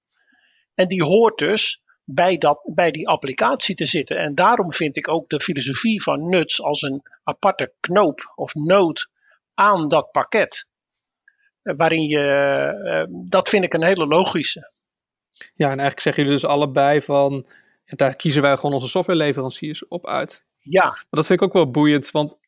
En 0.74 0.88
die 0.88 1.04
hoort 1.04 1.38
dus 1.38 1.82
bij, 2.04 2.38
dat, 2.38 2.60
bij 2.74 2.90
die 2.90 3.08
applicatie 3.08 3.74
te 3.74 3.86
zitten. 3.86 4.16
En 4.16 4.34
daarom 4.34 4.72
vind 4.72 4.96
ik 4.96 5.08
ook 5.08 5.28
de 5.28 5.40
filosofie 5.40 6.02
van 6.02 6.28
nuts 6.28 6.62
als 6.62 6.82
een 6.82 7.02
aparte 7.22 7.74
knoop 7.80 8.32
of 8.34 8.54
nood 8.54 9.10
aan 9.54 9.88
dat 9.88 10.10
pakket. 10.10 10.68
Waarin 11.62 12.02
je, 12.02 13.24
dat 13.28 13.48
vind 13.48 13.64
ik 13.64 13.74
een 13.74 13.84
hele 13.84 14.06
logische. 14.06 14.72
Ja, 15.54 15.66
en 15.66 15.78
eigenlijk 15.78 16.00
zeggen 16.00 16.22
jullie 16.22 16.38
dus 16.38 16.48
allebei 16.48 17.02
van, 17.02 17.46
daar 17.84 18.16
kiezen 18.16 18.42
wij 18.42 18.56
gewoon 18.56 18.74
onze 18.74 18.88
softwareleveranciers 18.88 19.88
op 19.88 20.06
uit. 20.06 20.44
Ja. 20.58 20.84
Maar 20.84 21.06
dat 21.10 21.26
vind 21.26 21.40
ik 21.40 21.46
ook 21.46 21.52
wel 21.52 21.70
boeiend, 21.70 22.10
want 22.10 22.38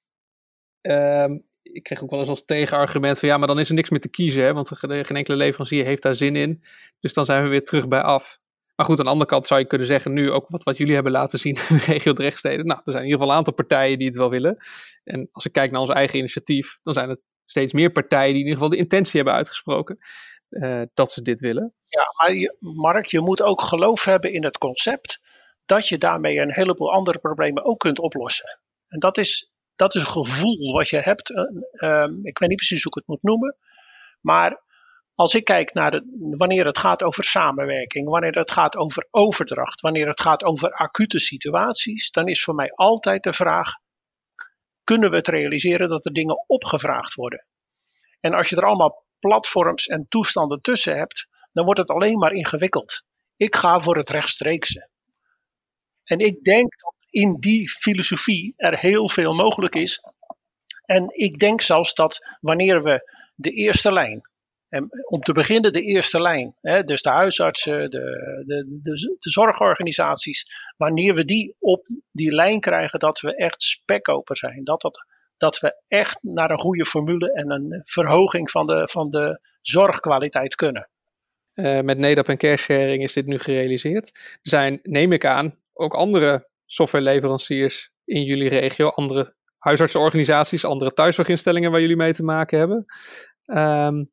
um, 0.81 1.45
ik 1.62 1.83
kreeg 1.83 2.03
ook 2.03 2.11
wel 2.11 2.18
eens 2.18 2.29
als 2.29 2.44
tegenargument 2.44 3.18
van 3.18 3.29
ja, 3.29 3.37
maar 3.37 3.46
dan 3.46 3.59
is 3.59 3.68
er 3.68 3.75
niks 3.75 3.90
meer 3.90 4.01
te 4.01 4.09
kiezen, 4.09 4.42
hè, 4.42 4.55
want 4.55 4.70
geen 4.72 5.16
enkele 5.16 5.37
leverancier 5.37 5.85
heeft 5.85 6.03
daar 6.03 6.14
zin 6.14 6.37
in. 6.37 6.62
Dus 7.01 7.14
dan 7.14 7.25
zijn 7.25 7.42
we 7.42 7.48
weer 7.48 7.64
terug 7.64 7.88
bij 7.88 8.03
af. 8.03 8.40
Maar 8.77 8.87
goed, 8.87 8.98
aan 8.98 9.05
de 9.05 9.11
andere 9.11 9.31
kant 9.31 9.46
zou 9.46 9.61
je 9.61 9.66
kunnen 9.66 9.87
zeggen, 9.87 10.12
nu 10.12 10.31
ook 10.31 10.48
wat, 10.48 10.62
wat 10.62 10.77
jullie 10.77 10.94
hebben 10.94 11.12
laten 11.12 11.38
zien 11.38 11.59
in 11.68 11.77
de 11.77 11.85
regio 11.92 12.12
Drechtsteden. 12.12 12.66
Nou, 12.66 12.81
er 12.85 12.92
zijn 12.92 13.05
in 13.05 13.11
ieder 13.11 13.18
geval 13.18 13.33
een 13.33 13.38
aantal 13.38 13.55
partijen 13.55 13.98
die 13.98 14.07
het 14.07 14.16
wel 14.16 14.31
willen. 14.31 14.57
En 15.05 15.29
als 15.33 15.44
ik 15.44 15.53
kijk 15.53 15.70
naar 15.70 15.81
ons 15.81 15.90
eigen 15.90 16.18
initiatief, 16.18 16.79
dan 16.83 16.94
zijn 16.94 17.09
het 17.09 17.20
steeds 17.44 17.72
meer 17.72 17.92
partijen 17.92 18.35
die 18.35 18.42
in 18.42 18.48
ieder 18.48 18.55
geval 18.55 18.68
de 18.68 18.77
intentie 18.77 19.16
hebben 19.16 19.35
uitgesproken 19.35 19.98
uh, 20.51 20.83
dat 20.94 21.12
ze 21.12 21.22
dit 21.22 21.40
willen. 21.40 21.75
Ja, 21.85 22.05
maar 22.16 22.55
Mark, 22.59 23.07
je 23.07 23.20
moet 23.20 23.42
ook 23.42 23.62
geloof 23.62 24.05
hebben 24.05 24.33
in 24.33 24.44
het 24.44 24.59
concept 24.59 25.20
dat 25.64 25.88
je 25.88 25.98
daarmee 25.98 26.38
een 26.38 26.55
heleboel 26.55 26.92
andere 26.92 27.18
problemen 27.18 27.64
ook 27.64 27.79
kunt 27.79 27.98
oplossen. 27.98 28.61
En 28.88 28.98
dat 28.98 29.18
is, 29.18 29.53
dat 29.83 29.95
is 29.95 30.01
een 30.03 30.25
gevoel 30.25 30.73
wat 30.73 30.88
je 30.88 31.01
hebt. 31.01 31.31
Uh, 31.31 32.09
ik 32.23 32.38
weet 32.38 32.49
niet 32.49 32.57
precies 32.57 32.83
hoe 32.83 32.92
ik 32.92 32.99
het 32.99 33.07
moet 33.07 33.23
noemen. 33.23 33.57
Maar 34.21 34.62
als 35.14 35.35
ik 35.35 35.45
kijk 35.45 35.73
naar 35.73 35.90
de, 35.90 36.35
wanneer 36.37 36.66
het 36.66 36.79
gaat 36.79 37.03
over 37.03 37.25
samenwerking, 37.25 38.09
wanneer 38.09 38.38
het 38.38 38.51
gaat 38.51 38.77
over 38.77 39.09
overdracht, 39.11 39.81
wanneer 39.81 40.07
het 40.07 40.21
gaat 40.21 40.45
over 40.45 40.73
acute 40.73 41.18
situaties, 41.18 42.11
dan 42.11 42.27
is 42.29 42.42
voor 42.42 42.55
mij 42.55 42.73
altijd 42.75 43.23
de 43.23 43.33
vraag: 43.33 43.68
kunnen 44.85 45.11
we 45.11 45.16
het 45.16 45.29
realiseren 45.29 45.88
dat 45.88 46.05
er 46.05 46.12
dingen 46.12 46.45
opgevraagd 46.47 47.14
worden? 47.14 47.47
En 48.21 48.35
als 48.35 48.49
je 48.49 48.57
er 48.57 48.66
allemaal 48.66 49.05
platforms 49.18 49.87
en 49.87 50.07
toestanden 50.09 50.61
tussen 50.61 50.97
hebt, 50.97 51.29
dan 51.53 51.64
wordt 51.64 51.81
het 51.81 51.90
alleen 51.90 52.18
maar 52.18 52.33
ingewikkeld. 52.33 53.05
Ik 53.37 53.57
ga 53.57 53.81
voor 53.81 53.97
het 53.97 54.11
rechtstreekse. 54.11 54.88
En 56.05 56.18
ik 56.18 56.42
denk 56.45 56.81
dat 56.81 57.02
in 57.12 57.37
die 57.40 57.68
filosofie 57.68 58.55
er 58.57 58.79
heel 58.79 59.09
veel 59.09 59.35
mogelijk 59.35 59.75
is. 59.75 60.03
En 60.85 61.09
ik 61.12 61.38
denk 61.38 61.61
zelfs 61.61 61.94
dat 61.94 62.37
wanneer 62.40 62.83
we 62.83 63.11
de 63.35 63.51
eerste 63.51 63.92
lijn, 63.92 64.31
en 64.68 64.88
om 65.09 65.20
te 65.20 65.33
beginnen 65.33 65.72
de 65.72 65.83
eerste 65.83 66.20
lijn, 66.20 66.55
hè, 66.61 66.83
dus 66.85 67.03
de 67.03 67.11
huisartsen, 67.11 67.90
de, 67.90 68.42
de, 68.46 68.81
de, 68.83 69.31
zorgorganisaties, 69.31 70.46
wanneer 70.77 71.14
we 71.14 71.25
die 71.25 71.57
op 71.59 71.87
die 72.11 72.35
lijn 72.35 72.61
krijgen, 72.61 72.98
dat 72.98 73.20
we 73.20 73.37
echt 73.37 73.62
spekkoper 73.62 74.37
zijn. 74.37 74.64
Dat, 74.64 74.81
dat, 74.81 75.07
dat 75.37 75.59
we 75.59 75.83
echt 75.88 76.18
naar 76.22 76.51
een 76.51 76.59
goede 76.59 76.87
formule 76.87 77.33
en 77.33 77.51
een 77.51 77.83
verhoging 77.85 78.51
van 78.51 78.66
de, 78.66 78.88
van 78.88 79.11
de 79.11 79.40
zorgkwaliteit 79.61 80.55
kunnen. 80.55 80.88
Uh, 81.55 81.81
met 81.81 81.98
NEDAP 81.98 82.29
en 82.29 82.37
caresharing 82.37 83.03
is 83.03 83.12
dit 83.12 83.27
nu 83.27 83.38
gerealiseerd. 83.38 84.07
Er 84.14 84.38
zijn, 84.42 84.81
neem 84.83 85.12
ik 85.12 85.25
aan, 85.25 85.59
ook 85.72 85.94
andere 85.94 86.51
softwareleveranciers 86.73 87.91
in 88.05 88.23
jullie 88.23 88.49
regio, 88.49 88.89
andere 88.89 89.35
huisartsenorganisaties, 89.59 90.65
andere 90.65 90.93
thuiszorginstellingen 90.93 91.71
waar 91.71 91.81
jullie 91.81 91.97
mee 91.97 92.13
te 92.13 92.25
maken 92.25 92.59
hebben. 92.59 92.85
Um, 93.53 94.11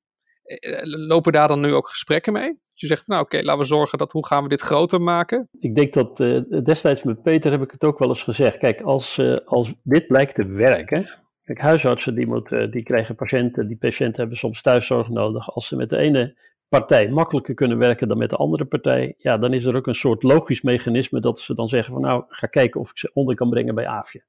lopen 1.08 1.32
daar 1.32 1.48
dan 1.48 1.60
nu 1.60 1.74
ook 1.74 1.89
gesprekken 1.89 2.34
mee? 2.34 2.48
Dus 2.48 2.82
je 2.82 2.88
zegt, 2.88 3.08
nou 3.08 3.22
oké, 3.22 3.41
laten 3.41 3.62
we 3.62 3.67
zorgen 3.67 3.98
dat 3.98 4.12
hoe 4.12 4.26
gaan 4.26 4.43
we 4.43 4.50
dit 4.50 4.62
groter 4.62 5.02
maken? 5.02 5.50
Ik 5.60 5.76
denk 5.76 5.93
dat 5.93 6.17
destijds 6.65 7.04
met 7.04 7.22
Peter 7.22 7.52
heb 7.52 7.62
ik 7.62 7.72
het 7.72 7.84
ook 7.84 8.00
wel 8.00 8.08
eens 8.08 8.24
gezegd. 8.24 8.58
Kijk, 8.58 8.82
als, 8.82 9.22
als 9.45 9.74
dit 9.84 10.08
blijkt 10.08 10.36
te 10.36 10.45
werken, 10.45 11.19
Kijk, 11.50 11.62
huisartsen 11.62 12.15
die, 12.15 12.28
moeten, 12.28 12.72
die 12.72 12.84
krijgen 12.84 13.15
patiënten, 13.15 13.67
die 13.67 13.78
patiënten 13.78 14.19
hebben 14.19 14.38
soms 14.38 14.62
thuiszorg 14.62 15.10
nodig. 15.10 15.54
Als 15.54 15.67
ze 15.67 15.76
met 15.76 15.89
de 15.89 15.98
ene 15.98 16.38
partij 16.69 17.10
makkelijker 17.10 17.53
kunnen 17.53 17.77
werken 17.77 18.08
dan 18.08 18.17
met 18.17 18.29
de 18.29 18.36
andere 18.36 18.65
partij, 18.65 19.15
ja, 19.17 19.38
dan 19.38 19.53
is 19.53 19.65
er 19.65 19.75
ook 19.75 19.88
een 19.88 19.95
soort 19.95 20.23
logisch 20.23 20.62
mechanisme 20.62 21.19
dat 21.19 21.39
ze 21.39 21.55
dan 21.55 21.67
zeggen 21.67 21.93
van 21.93 22.01
nou, 22.01 22.23
ga 22.27 22.47
kijken 22.47 22.79
of 22.79 22.89
ik 22.89 22.97
ze 22.97 23.12
onder 23.13 23.36
kan 23.36 23.49
brengen 23.49 23.75
bij 23.75 23.88
AFje. 23.88 24.23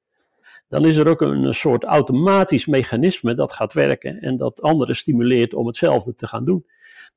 Dan 0.68 0.87
is 0.87 0.96
er 0.96 1.09
ook 1.09 1.20
een 1.20 1.55
soort 1.55 1.85
automatisch 1.85 2.66
mechanisme 2.66 3.35
dat 3.35 3.53
gaat 3.53 3.72
werken 3.72 4.20
en 4.20 4.37
dat 4.37 4.62
anderen 4.62 4.96
stimuleert 4.96 5.55
om 5.55 5.66
hetzelfde 5.66 6.14
te 6.14 6.26
gaan 6.26 6.44
doen. 6.44 6.66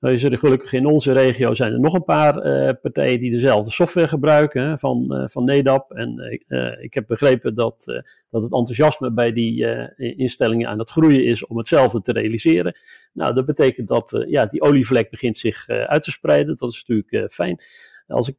Nou 0.03 0.15
is 0.15 0.23
er 0.23 0.37
gelukkig 0.37 0.73
in 0.73 0.85
onze 0.85 1.11
regio 1.11 1.53
zijn 1.53 1.73
er 1.73 1.79
nog 1.79 1.93
een 1.93 2.03
paar 2.03 2.45
uh, 2.45 2.73
partijen 2.81 3.19
die 3.19 3.31
dezelfde 3.31 3.71
software 3.71 4.07
gebruiken 4.07 4.79
van, 4.79 5.07
uh, 5.09 5.27
van 5.27 5.43
NEDAP. 5.43 5.91
En 5.91 6.41
uh, 6.47 6.83
ik 6.83 6.93
heb 6.93 7.07
begrepen 7.07 7.55
dat, 7.55 7.83
dat 8.29 8.43
het 8.43 8.53
enthousiasme 8.53 9.11
bij 9.11 9.33
die 9.33 9.65
instellingen 9.97 10.67
aan 10.67 10.79
het 10.79 10.89
groeien 10.89 11.25
is 11.25 11.45
om 11.45 11.57
hetzelfde 11.57 12.01
te 12.01 12.11
realiseren. 12.11 12.77
Nou, 13.13 13.33
dat 13.33 13.45
betekent 13.45 13.87
dat 13.87 14.23
ja, 14.27 14.45
die 14.45 14.61
olievlek 14.61 15.09
begint 15.09 15.37
zich 15.37 15.67
uit 15.67 16.03
te 16.03 16.11
spreiden. 16.11 16.55
Dat 16.55 16.69
is 16.69 16.85
natuurlijk 16.87 17.33
fijn. 17.33 17.61
Als 18.07 18.27
ik 18.27 18.37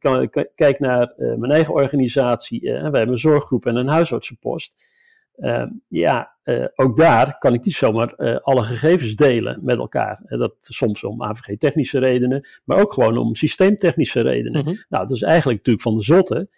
kijk 0.55 0.79
naar 0.79 1.13
mijn 1.17 1.51
eigen 1.51 1.73
organisatie, 1.73 2.61
wij 2.61 2.81
hebben 2.81 3.09
een 3.09 3.17
zorggroep 3.17 3.65
en 3.65 3.75
een 3.75 3.87
huisartsenpost. 3.87 4.94
Uh, 5.37 5.65
ja, 5.87 6.35
uh, 6.43 6.65
ook 6.75 6.97
daar 6.97 7.37
kan 7.37 7.53
ik 7.53 7.65
niet 7.65 7.73
zomaar 7.73 8.13
uh, 8.17 8.37
alle 8.37 8.63
gegevens 8.63 9.15
delen 9.15 9.59
met 9.63 9.77
elkaar. 9.77 10.21
dat 10.27 10.55
soms 10.59 11.03
om 11.03 11.23
AVG-technische 11.23 11.99
redenen, 11.99 12.47
maar 12.63 12.77
ook 12.79 12.93
gewoon 12.93 13.17
om 13.17 13.35
systeemtechnische 13.35 14.21
redenen. 14.21 14.61
Mm 14.61 14.67
-hmm. 14.67 14.83
Nou, 14.89 15.07
dat 15.07 15.15
is 15.15 15.21
eigenlijk 15.21 15.57
natuurlijk 15.57 15.85
van 15.85 15.97
de 15.97 16.03
zotte 16.03 16.49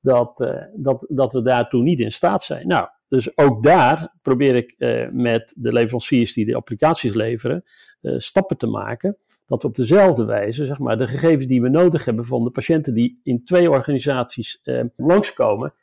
dat, 0.00 0.36
dat, 0.76 1.06
dat 1.08 1.32
we 1.32 1.42
daartoe 1.42 1.82
niet 1.82 2.00
in 2.00 2.12
staat 2.12 2.42
zijn. 2.42 2.66
Nou, 2.66 2.88
dus 3.08 3.36
ook 3.36 3.62
daar 3.62 4.14
probeer 4.22 4.54
ik 4.56 4.74
met 5.12 5.54
de 5.56 5.72
leveranciers 5.72 6.32
die 6.32 6.46
de 6.46 6.54
applicaties 6.54 7.14
leveren, 7.14 7.64
stappen 8.00 8.56
te 8.56 8.66
maken. 8.66 9.16
Dat 9.46 9.62
we 9.62 9.68
op 9.68 9.74
dezelfde 9.74 10.24
wijze, 10.24 10.66
zeg 10.66 10.78
maar, 10.78 10.98
de 10.98 11.06
gegevens 11.06 11.46
die 11.46 11.62
we 11.62 11.68
nodig 11.68 12.04
hebben 12.04 12.24
van 12.24 12.44
de 12.44 12.50
patiënten 12.50 12.94
die 12.94 13.20
in 13.22 13.44
twee 13.44 13.70
organisaties 13.70 14.62
langskomen, 14.96 15.74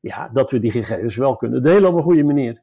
ja, 0.00 0.28
dat 0.32 0.50
we 0.50 0.60
die 0.60 0.72
gegevens 0.72 1.16
wel 1.16 1.36
kunnen 1.36 1.62
delen 1.62 1.90
op 1.90 1.96
een 1.96 2.02
goede 2.02 2.24
manier. 2.24 2.62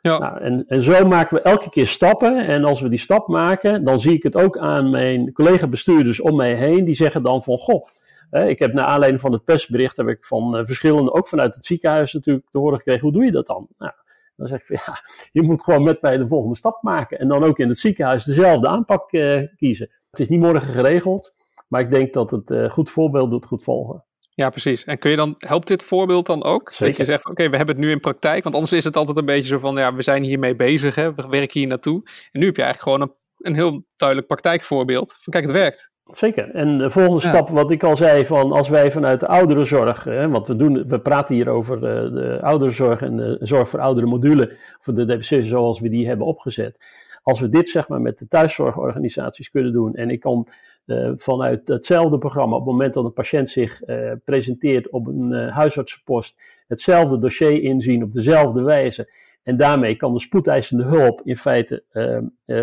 Ja. 0.00 0.18
Nou, 0.18 0.40
en, 0.40 0.64
en 0.66 0.82
zo 0.82 1.06
maken 1.06 1.36
we 1.36 1.42
elke 1.42 1.68
keer 1.68 1.86
stappen. 1.86 2.46
En 2.46 2.64
als 2.64 2.80
we 2.80 2.88
die 2.88 2.98
stap 2.98 3.28
maken, 3.28 3.84
dan 3.84 4.00
zie 4.00 4.12
ik 4.12 4.22
het 4.22 4.36
ook 4.36 4.58
aan 4.58 4.90
mijn 4.90 5.32
collega-bestuurders 5.32 6.20
om 6.20 6.36
mij 6.36 6.54
heen. 6.54 6.84
Die 6.84 6.94
zeggen 6.94 7.22
dan 7.22 7.42
van, 7.42 7.58
goh, 7.58 7.86
ik 8.30 8.58
heb 8.58 8.72
naar 8.72 8.84
aanleiding 8.84 9.20
van 9.20 9.32
het 9.32 9.44
persbericht, 9.44 9.96
heb 9.96 10.08
ik 10.08 10.24
van 10.24 10.56
uh, 10.56 10.64
verschillende, 10.64 11.12
ook 11.12 11.28
vanuit 11.28 11.54
het 11.54 11.64
ziekenhuis 11.64 12.12
natuurlijk 12.12 12.46
te 12.50 12.58
horen 12.58 12.78
gekregen, 12.78 13.00
hoe 13.00 13.12
doe 13.12 13.24
je 13.24 13.32
dat 13.32 13.46
dan? 13.46 13.68
Nou, 13.78 13.92
dan 14.36 14.46
zeg 14.46 14.60
ik 14.60 14.66
van, 14.66 14.76
ja, 14.86 15.00
je 15.32 15.42
moet 15.42 15.62
gewoon 15.62 15.82
met 15.82 16.02
mij 16.02 16.16
de 16.16 16.28
volgende 16.28 16.56
stap 16.56 16.82
maken. 16.82 17.18
En 17.18 17.28
dan 17.28 17.44
ook 17.44 17.58
in 17.58 17.68
het 17.68 17.78
ziekenhuis 17.78 18.24
dezelfde 18.24 18.68
aanpak 18.68 19.12
uh, 19.12 19.42
kiezen. 19.56 19.90
Het 20.10 20.20
is 20.20 20.28
niet 20.28 20.40
morgen 20.40 20.72
geregeld, 20.72 21.34
maar 21.68 21.80
ik 21.80 21.90
denk 21.90 22.12
dat 22.12 22.30
het 22.30 22.50
uh, 22.50 22.70
goed 22.70 22.90
voorbeeld 22.90 23.30
doet 23.30 23.46
goed 23.46 23.62
volgen. 23.62 24.04
Ja, 24.36 24.50
precies. 24.50 24.84
En 24.84 24.98
kun 24.98 25.10
je 25.10 25.16
dan, 25.16 25.32
helpt 25.36 25.66
dit 25.66 25.82
voorbeeld 25.82 26.26
dan 26.26 26.44
ook? 26.44 26.72
Zeker. 26.72 26.86
Dat 26.86 26.96
je 26.96 27.12
zegt, 27.12 27.26
oké, 27.26 27.48
we 27.50 27.56
hebben 27.56 27.74
het 27.74 27.84
nu 27.84 27.90
in 27.90 28.00
praktijk. 28.00 28.42
Want 28.42 28.54
anders 28.54 28.72
is 28.72 28.84
het 28.84 28.96
altijd 28.96 29.16
een 29.16 29.24
beetje 29.24 29.48
zo 29.48 29.58
van, 29.58 29.76
ja, 29.76 29.94
we 29.94 30.02
zijn 30.02 30.22
hiermee 30.22 30.56
bezig, 30.56 30.94
hè, 30.94 31.14
we 31.14 31.28
werken 31.28 31.60
hier 31.60 31.68
naartoe. 31.68 32.02
En 32.04 32.40
nu 32.40 32.46
heb 32.46 32.56
je 32.56 32.62
eigenlijk 32.62 32.82
gewoon 32.82 33.00
een, 33.00 33.14
een 33.38 33.54
heel 33.54 33.84
duidelijk 33.96 34.28
praktijkvoorbeeld 34.28 35.18
van, 35.20 35.32
kijk, 35.32 35.44
het 35.44 35.54
werkt. 35.54 35.92
Zeker. 36.04 36.50
En 36.50 36.78
de 36.78 36.90
volgende 36.90 37.22
ja. 37.22 37.28
stap, 37.28 37.48
wat 37.48 37.70
ik 37.70 37.82
al 37.82 37.96
zei, 37.96 38.26
van 38.26 38.52
als 38.52 38.68
wij 38.68 38.90
vanuit 38.90 39.20
de 39.20 39.26
ouderenzorg, 39.26 40.04
hè, 40.04 40.28
want 40.28 40.46
we, 40.46 40.56
doen, 40.56 40.88
we 40.88 41.00
praten 41.00 41.34
hier 41.34 41.48
over 41.48 41.80
de, 41.80 42.10
de 42.12 42.42
ouderenzorg 42.42 43.00
en 43.00 43.16
de 43.16 43.38
zorg 43.40 43.68
voor 43.68 43.80
oudere 43.80 44.06
module, 44.06 44.56
voor 44.80 44.94
de 44.94 45.04
DPC 45.04 45.44
zoals 45.44 45.80
we 45.80 45.88
die 45.88 46.06
hebben 46.06 46.26
opgezet. 46.26 46.84
Als 47.22 47.40
we 47.40 47.48
dit 47.48 47.68
zeg 47.68 47.88
maar 47.88 48.00
met 48.00 48.18
de 48.18 48.28
thuiszorgorganisaties 48.28 49.50
kunnen 49.50 49.72
doen 49.72 49.94
en 49.94 50.10
ik 50.10 50.20
kan 50.20 50.48
uh, 50.86 51.12
vanuit 51.16 51.68
hetzelfde 51.68 52.18
programma, 52.18 52.56
op 52.56 52.62
het 52.62 52.70
moment 52.70 52.94
dat 52.94 53.04
een 53.04 53.12
patiënt 53.12 53.48
zich 53.48 53.86
uh, 53.86 54.12
presenteert 54.24 54.90
op 54.90 55.06
een 55.06 55.32
uh, 55.32 55.54
huisartsenpost, 55.54 56.40
hetzelfde 56.66 57.18
dossier 57.18 57.62
inzien 57.62 58.02
op 58.02 58.12
dezelfde 58.12 58.62
wijze. 58.62 59.12
En 59.42 59.56
daarmee 59.56 59.96
kan 59.96 60.12
de 60.12 60.20
spoedeisende 60.20 60.84
hulp 60.84 61.20
in 61.24 61.36
feite 61.36 61.82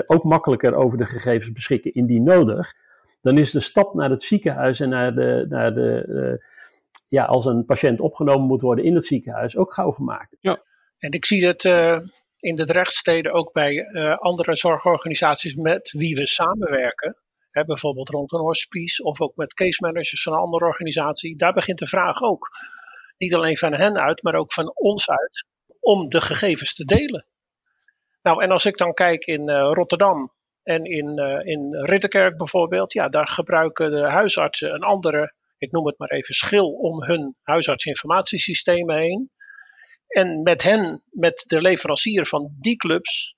ook 0.05 0.23
makkelijker 0.23 0.75
over 0.75 0.97
de 0.97 1.05
gegevens 1.05 1.51
beschikken 1.51 1.93
indien 1.93 2.23
nodig. 2.23 2.73
Dan 3.21 3.37
is 3.37 3.51
de 3.51 3.59
stap 3.59 3.93
naar 3.93 4.09
het 4.09 4.23
ziekenhuis 4.23 4.79
en 4.79 4.89
naar 4.89 5.15
de, 5.15 5.45
naar 5.49 5.73
de 5.73 6.43
ja, 7.07 7.23
als 7.23 7.45
een 7.45 7.65
patiënt 7.65 7.99
opgenomen 7.99 8.47
moet 8.47 8.61
worden 8.61 8.85
in 8.85 8.95
het 8.95 9.05
ziekenhuis 9.05 9.57
ook 9.57 9.73
gauw 9.73 9.91
gemaakt. 9.91 10.37
Ja, 10.39 10.61
en 10.97 11.11
ik 11.11 11.25
zie 11.25 11.45
het 11.47 11.63
in 12.39 12.55
de 12.55 12.65
rechtssteden 12.65 13.31
ook 13.31 13.53
bij 13.53 13.87
andere 14.15 14.55
zorgorganisaties 14.55 15.55
met 15.55 15.91
wie 15.97 16.15
we 16.15 16.25
samenwerken 16.25 17.17
Bijvoorbeeld 17.61 18.09
rond 18.09 18.31
een 18.31 18.39
hospice 18.39 19.03
of 19.03 19.21
ook 19.21 19.35
met 19.35 19.53
case 19.53 19.85
managers 19.85 20.23
van 20.23 20.33
een 20.33 20.39
andere 20.39 20.65
organisatie. 20.65 21.37
Daar 21.37 21.53
begint 21.53 21.79
de 21.79 21.87
vraag 21.87 22.21
ook. 22.21 22.49
Niet 23.17 23.33
alleen 23.33 23.57
van 23.57 23.73
hen 23.73 23.97
uit, 23.97 24.23
maar 24.23 24.35
ook 24.35 24.53
van 24.53 24.71
ons 24.75 25.09
uit. 25.09 25.45
Om 25.79 26.09
de 26.09 26.21
gegevens 26.21 26.75
te 26.75 26.85
delen. 26.85 27.25
Nou, 28.21 28.43
en 28.43 28.51
als 28.51 28.65
ik 28.65 28.77
dan 28.77 28.93
kijk 28.93 29.25
in 29.25 29.49
uh, 29.49 29.69
Rotterdam 29.73 30.33
en 30.63 30.83
in, 30.83 31.19
uh, 31.19 31.45
in 31.45 31.85
Ridderkerk 31.85 32.37
bijvoorbeeld. 32.37 32.93
Ja, 32.93 33.09
daar 33.09 33.27
gebruiken 33.27 33.91
de 33.91 34.07
huisartsen 34.07 34.73
een 34.73 34.83
andere, 34.83 35.33
ik 35.57 35.71
noem 35.71 35.85
het 35.85 35.97
maar 35.97 36.09
even, 36.09 36.35
schil 36.35 36.71
om 36.71 37.03
hun 37.03 37.35
huisartsinformatiesystemen 37.41 38.97
heen. 38.97 39.31
En 40.07 40.41
met 40.41 40.63
hen, 40.63 41.03
met 41.09 41.43
de 41.47 41.61
leverancier 41.61 42.25
van 42.25 42.55
die 42.59 42.75
clubs 42.75 43.35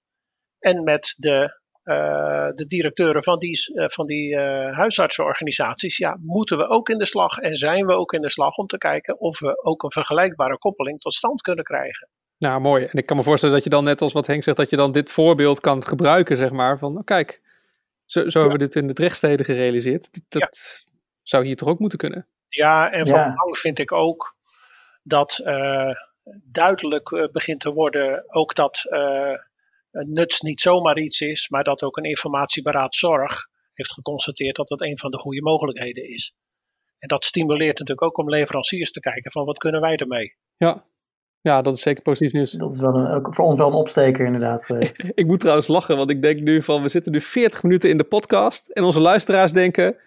en 0.59 0.83
met 0.83 1.15
de 1.17 1.59
uh, 1.85 2.49
de 2.55 2.65
directeuren 2.67 3.23
van 3.23 3.39
die, 3.39 3.71
uh, 3.73 3.87
van 3.87 4.05
die 4.05 4.35
uh, 4.35 4.75
huisartsenorganisaties, 4.75 5.97
ja, 5.97 6.17
moeten 6.21 6.57
we 6.57 6.67
ook 6.67 6.89
in 6.89 6.97
de 6.97 7.05
slag 7.05 7.37
en 7.37 7.55
zijn 7.55 7.85
we 7.85 7.93
ook 7.93 8.13
in 8.13 8.21
de 8.21 8.29
slag 8.29 8.57
om 8.57 8.67
te 8.67 8.77
kijken 8.77 9.19
of 9.19 9.39
we 9.39 9.63
ook 9.63 9.83
een 9.83 9.91
vergelijkbare 9.91 10.57
koppeling 10.57 10.99
tot 10.99 11.13
stand 11.13 11.41
kunnen 11.41 11.63
krijgen. 11.63 12.09
Nou, 12.37 12.61
mooi. 12.61 12.83
En 12.83 12.97
ik 12.97 13.05
kan 13.05 13.17
me 13.17 13.23
voorstellen 13.23 13.55
dat 13.55 13.63
je 13.63 13.69
dan 13.69 13.83
net 13.83 14.01
als 14.01 14.13
wat 14.13 14.27
Henk 14.27 14.43
zegt, 14.43 14.57
dat 14.57 14.69
je 14.69 14.75
dan 14.75 14.91
dit 14.91 15.11
voorbeeld 15.11 15.59
kan 15.59 15.85
gebruiken, 15.85 16.37
zeg 16.37 16.51
maar, 16.51 16.77
van, 16.77 16.97
oh, 16.97 17.03
kijk, 17.03 17.41
zo, 18.05 18.19
zo 18.19 18.25
ja. 18.25 18.39
hebben 18.39 18.59
we 18.59 18.65
dit 18.65 18.75
in 18.75 18.87
de 18.87 19.01
rechtsteden 19.01 19.45
gerealiseerd. 19.45 20.13
Dat, 20.13 20.23
dat 20.27 20.41
ja. 20.41 20.91
zou 21.21 21.45
hier 21.45 21.55
toch 21.55 21.69
ook 21.69 21.79
moeten 21.79 21.97
kunnen? 21.97 22.27
Ja, 22.47 22.91
en 22.91 23.09
van 23.09 23.19
belang 23.19 23.57
vind 23.57 23.79
ik 23.79 23.91
ook 23.91 24.35
dat 25.03 25.41
duidelijk 26.43 27.29
begint 27.31 27.59
te 27.59 27.73
worden 27.73 28.23
ook 28.27 28.55
dat 28.55 28.85
nuts 30.03 30.41
niet 30.41 30.61
zomaar 30.61 30.97
iets 30.97 31.21
is, 31.21 31.49
maar 31.49 31.63
dat 31.63 31.83
ook 31.83 31.97
een 31.97 32.03
informatieberaad 32.03 32.95
zorg 32.95 33.47
heeft 33.73 33.93
geconstateerd 33.93 34.55
dat 34.55 34.67
dat 34.67 34.81
een 34.81 34.97
van 34.97 35.11
de 35.11 35.17
goede 35.17 35.41
mogelijkheden 35.41 36.07
is. 36.07 36.35
En 36.99 37.07
dat 37.07 37.23
stimuleert 37.23 37.79
natuurlijk 37.79 38.07
ook 38.07 38.17
om 38.17 38.29
leveranciers 38.29 38.91
te 38.91 38.99
kijken 38.99 39.31
van 39.31 39.45
wat 39.45 39.57
kunnen 39.57 39.81
wij 39.81 39.95
ermee. 39.95 40.35
Ja, 40.57 40.85
ja 41.41 41.61
dat 41.61 41.73
is 41.73 41.81
zeker 41.81 42.03
positief 42.03 42.33
nieuws. 42.33 42.51
Dat 42.51 42.73
is 42.73 42.79
wel 42.79 42.95
een, 42.95 43.33
voor 43.33 43.45
ons 43.45 43.57
wel 43.57 43.67
een 43.67 43.73
opsteker 43.73 44.25
inderdaad 44.25 44.65
geweest. 44.65 45.03
ik 45.13 45.25
moet 45.25 45.39
trouwens 45.39 45.67
lachen, 45.67 45.97
want 45.97 46.09
ik 46.09 46.21
denk 46.21 46.39
nu 46.39 46.61
van 46.61 46.81
we 46.81 46.89
zitten 46.89 47.11
nu 47.11 47.21
40 47.21 47.63
minuten 47.63 47.89
in 47.89 47.97
de 47.97 48.03
podcast 48.03 48.67
en 48.67 48.83
onze 48.83 48.99
luisteraars 48.99 49.53
denken 49.53 49.97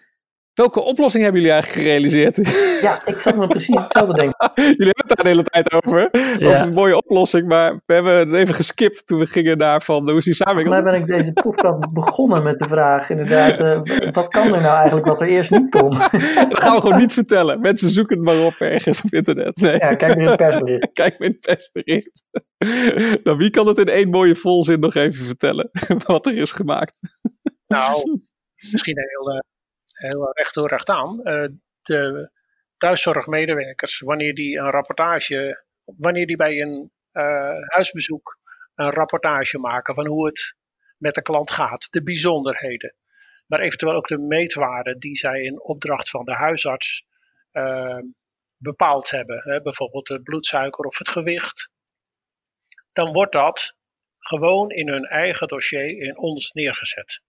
Welke 0.59 0.79
oplossing 0.79 1.23
hebben 1.23 1.41
jullie 1.41 1.55
eigenlijk 1.55 1.87
gerealiseerd? 1.87 2.37
Ja, 2.81 3.01
ik 3.05 3.19
zat 3.19 3.35
me 3.35 3.47
precies 3.47 3.79
hetzelfde 3.79 4.13
denken. 4.13 4.51
jullie 4.55 4.93
hebben 4.93 5.07
het 5.07 5.07
daar 5.07 5.23
de 5.23 5.29
hele 5.29 5.43
tijd 5.43 5.73
over. 5.73 6.09
Ja. 6.39 6.47
Over 6.47 6.61
een 6.61 6.73
mooie 6.73 6.97
oplossing, 6.97 7.47
maar 7.47 7.81
we 7.85 7.93
hebben 7.93 8.17
het 8.17 8.33
even 8.33 8.53
geskipt 8.53 9.07
toen 9.07 9.19
we 9.19 9.25
gingen 9.25 9.57
naar 9.57 9.81
van 9.81 10.09
hoe 10.09 10.17
is 10.17 10.25
die 10.25 10.33
samenwerking. 10.33 10.75
Volgens 10.75 10.97
mij 10.97 11.07
ben 11.07 11.17
ik 11.17 11.23
deze 11.23 11.33
podcast 11.33 11.93
begonnen 11.93 12.43
met 12.43 12.59
de 12.59 12.67
vraag, 12.67 13.09
inderdaad, 13.09 13.59
uh, 13.59 14.11
wat 14.11 14.27
kan 14.27 14.53
er 14.53 14.61
nou 14.61 14.75
eigenlijk 14.75 15.05
wat 15.05 15.21
er 15.21 15.27
eerst 15.27 15.51
niet 15.51 15.69
kon? 15.69 15.89
Dat 16.49 16.59
gaan 16.59 16.75
we 16.75 16.81
gewoon 16.81 16.97
niet 16.97 17.13
vertellen. 17.13 17.59
Mensen 17.59 17.89
zoeken 17.89 18.15
het 18.15 18.25
maar 18.25 18.45
op 18.45 18.55
ergens 18.59 19.01
op 19.03 19.13
internet. 19.13 19.61
Nee. 19.61 19.77
Ja, 19.77 19.95
kijk 19.95 20.15
maar 20.15 20.23
in 20.23 20.27
het 20.27 20.37
persbericht. 20.37 20.89
Kijk 20.93 21.19
maar 21.19 21.27
in 21.27 21.37
het 21.39 21.45
persbericht. 21.45 22.23
Nou, 23.23 23.37
wie 23.37 23.49
kan 23.49 23.67
het 23.67 23.77
in 23.77 23.89
één 23.89 24.09
mooie 24.09 24.35
volzin 24.35 24.79
nog 24.79 24.95
even 24.95 25.25
vertellen 25.25 25.69
wat 26.05 26.25
er 26.25 26.37
is 26.37 26.51
gemaakt? 26.51 26.99
Nou, 27.67 28.19
misschien 28.71 28.97
een 28.97 29.09
heel... 29.09 29.43
Heel 29.99 30.31
recht 30.31 30.53
toe 30.53 30.67
recht 30.67 30.89
aan. 30.89 31.19
Uh, 31.23 31.47
de 31.81 32.31
thuiszorgmedewerkers, 32.77 33.99
wanneer 33.99 34.33
die 34.33 34.57
een 34.57 34.71
rapportage, 34.71 35.63
wanneer 35.83 36.25
die 36.25 36.35
bij 36.35 36.61
een 36.61 36.91
uh, 37.13 37.67
huisbezoek 37.67 38.37
een 38.75 38.91
rapportage 38.91 39.59
maken 39.59 39.95
van 39.95 40.07
hoe 40.07 40.25
het 40.25 40.55
met 40.97 41.15
de 41.15 41.21
klant 41.21 41.51
gaat, 41.51 41.87
de 41.91 42.03
bijzonderheden, 42.03 42.95
maar 43.47 43.59
eventueel 43.59 43.93
ook 43.93 44.07
de 44.07 44.17
meetwaarden 44.17 44.99
die 44.99 45.17
zij 45.17 45.41
in 45.41 45.61
opdracht 45.61 46.09
van 46.09 46.25
de 46.25 46.33
huisarts 46.33 47.05
uh, 47.51 47.99
bepaald 48.57 49.09
hebben, 49.09 49.41
hè, 49.43 49.61
bijvoorbeeld 49.61 50.07
de 50.07 50.21
bloedsuiker 50.21 50.85
of 50.85 50.97
het 50.97 51.09
gewicht, 51.09 51.69
dan 52.91 53.13
wordt 53.13 53.31
dat 53.31 53.75
gewoon 54.19 54.69
in 54.69 54.87
hun 54.87 55.05
eigen 55.05 55.47
dossier 55.47 56.01
in 56.01 56.17
ons 56.17 56.51
neergezet. 56.51 57.21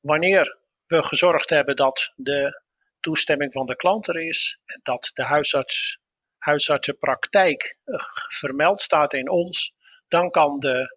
wanneer 0.00 0.58
gezorgd 1.02 1.50
hebben 1.50 1.76
dat 1.76 2.12
de 2.16 2.62
toestemming 3.00 3.52
van 3.52 3.66
de 3.66 3.76
klant 3.76 4.08
er 4.08 4.20
is 4.20 4.58
en 4.64 4.80
dat 4.82 5.10
de 5.14 5.22
huisarts, 5.22 5.98
huisartsenpraktijk 6.38 7.78
eh, 7.84 8.00
vermeld 8.28 8.80
staat 8.80 9.12
in 9.12 9.30
ons, 9.30 9.72
dan 10.08 10.30
kan 10.30 10.60
de 10.60 10.96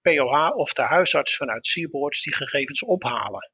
POH 0.00 0.56
of 0.56 0.72
de 0.72 0.82
huisarts 0.82 1.36
vanuit 1.36 1.66
Seaboards 1.66 2.22
die 2.22 2.34
gegevens 2.34 2.84
ophalen. 2.84 3.50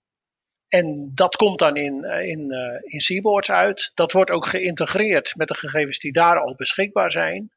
En 0.69 1.11
dat 1.15 1.37
komt 1.37 1.59
dan 1.59 1.77
in, 1.77 2.05
eh, 2.05 2.29
in, 2.29 2.53
uh, 2.53 2.81
in 2.83 3.01
Seaboards 3.01 3.51
uit. 3.51 3.91
Dat 3.95 4.13
wordt 4.13 4.31
ook 4.31 4.47
geïntegreerd 4.47 5.37
met 5.37 5.49
de 5.49 5.57
gegevens 5.57 5.99
die 5.99 6.13
daar 6.13 6.41
al 6.41 6.55
beschikbaar 6.55 7.13
zijn. 7.13 7.53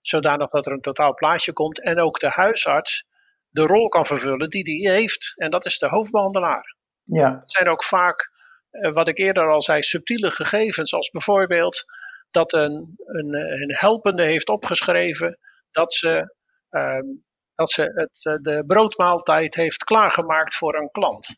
Zodanig 0.00 0.50
dat 0.50 0.66
er 0.66 0.72
een 0.72 0.80
totaal 0.80 1.14
plaatje 1.14 1.52
komt. 1.52 1.80
En 1.80 1.98
ook 1.98 2.20
de 2.20 2.28
huisarts 2.28 3.04
de 3.48 3.62
rol 3.62 3.88
kan 3.88 4.06
vervullen 4.06 4.50
die 4.50 4.64
die 4.64 4.90
heeft. 4.90 5.32
En 5.36 5.50
dat 5.50 5.64
is 5.64 5.78
de 5.78 5.88
hoofdbehandelaar. 5.88 6.73
Ja. 7.04 7.38
Het 7.40 7.50
zijn 7.50 7.68
ook 7.68 7.84
vaak, 7.84 8.30
uh, 8.70 8.92
wat 8.92 9.08
ik 9.08 9.18
eerder 9.18 9.50
al 9.50 9.62
zei, 9.62 9.82
subtiele 9.82 10.30
gegevens. 10.30 10.94
Als 10.94 11.10
bijvoorbeeld 11.10 11.84
dat 12.30 12.52
een, 12.52 12.94
een, 12.96 13.34
een 13.34 13.74
helpende 13.74 14.22
heeft 14.22 14.48
opgeschreven 14.48 15.38
dat 15.70 15.94
ze, 15.94 16.34
ehm, 16.68 17.06
dat 17.54 17.72
ze 17.72 17.92
het, 17.94 18.44
de 18.44 18.64
broodmaaltijd 18.66 19.54
heeft 19.54 19.84
klaargemaakt 19.84 20.54
voor 20.54 20.74
een 20.74 20.90
klant. 20.90 21.28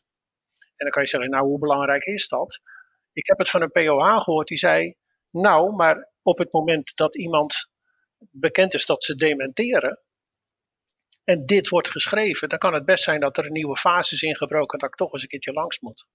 En 0.59 0.85
dan 0.85 0.89
kan 0.89 1.01
je 1.01 1.09
zeggen, 1.09 1.29
nou 1.29 1.45
hoe 1.45 1.59
belangrijk 1.59 2.05
is 2.05 2.27
dat? 2.27 2.61
Ik 3.13 3.27
heb 3.27 3.37
het 3.37 3.49
van 3.49 3.61
een 3.61 3.71
POH 3.71 4.21
gehoord 4.21 4.47
die 4.47 4.57
zei, 4.57 4.95
nou, 5.29 5.75
maar 5.75 6.11
op 6.21 6.37
het 6.37 6.51
moment 6.51 6.91
dat 6.95 7.15
iemand 7.15 7.69
bekend 8.17 8.73
is 8.73 8.85
dat 8.85 9.03
ze 9.03 9.15
dementeren, 9.15 9.99
en 11.27 11.45
dit 11.45 11.69
wordt 11.69 11.89
geschreven, 11.89 12.49
dan 12.49 12.59
kan 12.59 12.73
het 12.73 12.85
best 12.85 13.03
zijn 13.03 13.19
dat 13.19 13.37
er 13.37 13.45
een 13.45 13.51
nieuwe 13.51 13.77
fase 13.77 14.13
is 14.13 14.21
ingebroken 14.21 14.79
dat 14.79 14.89
ik 14.89 14.95
toch 14.95 15.13
eens 15.13 15.21
een 15.21 15.27
keertje 15.27 15.53
langs 15.53 15.79
moet. 15.79 16.05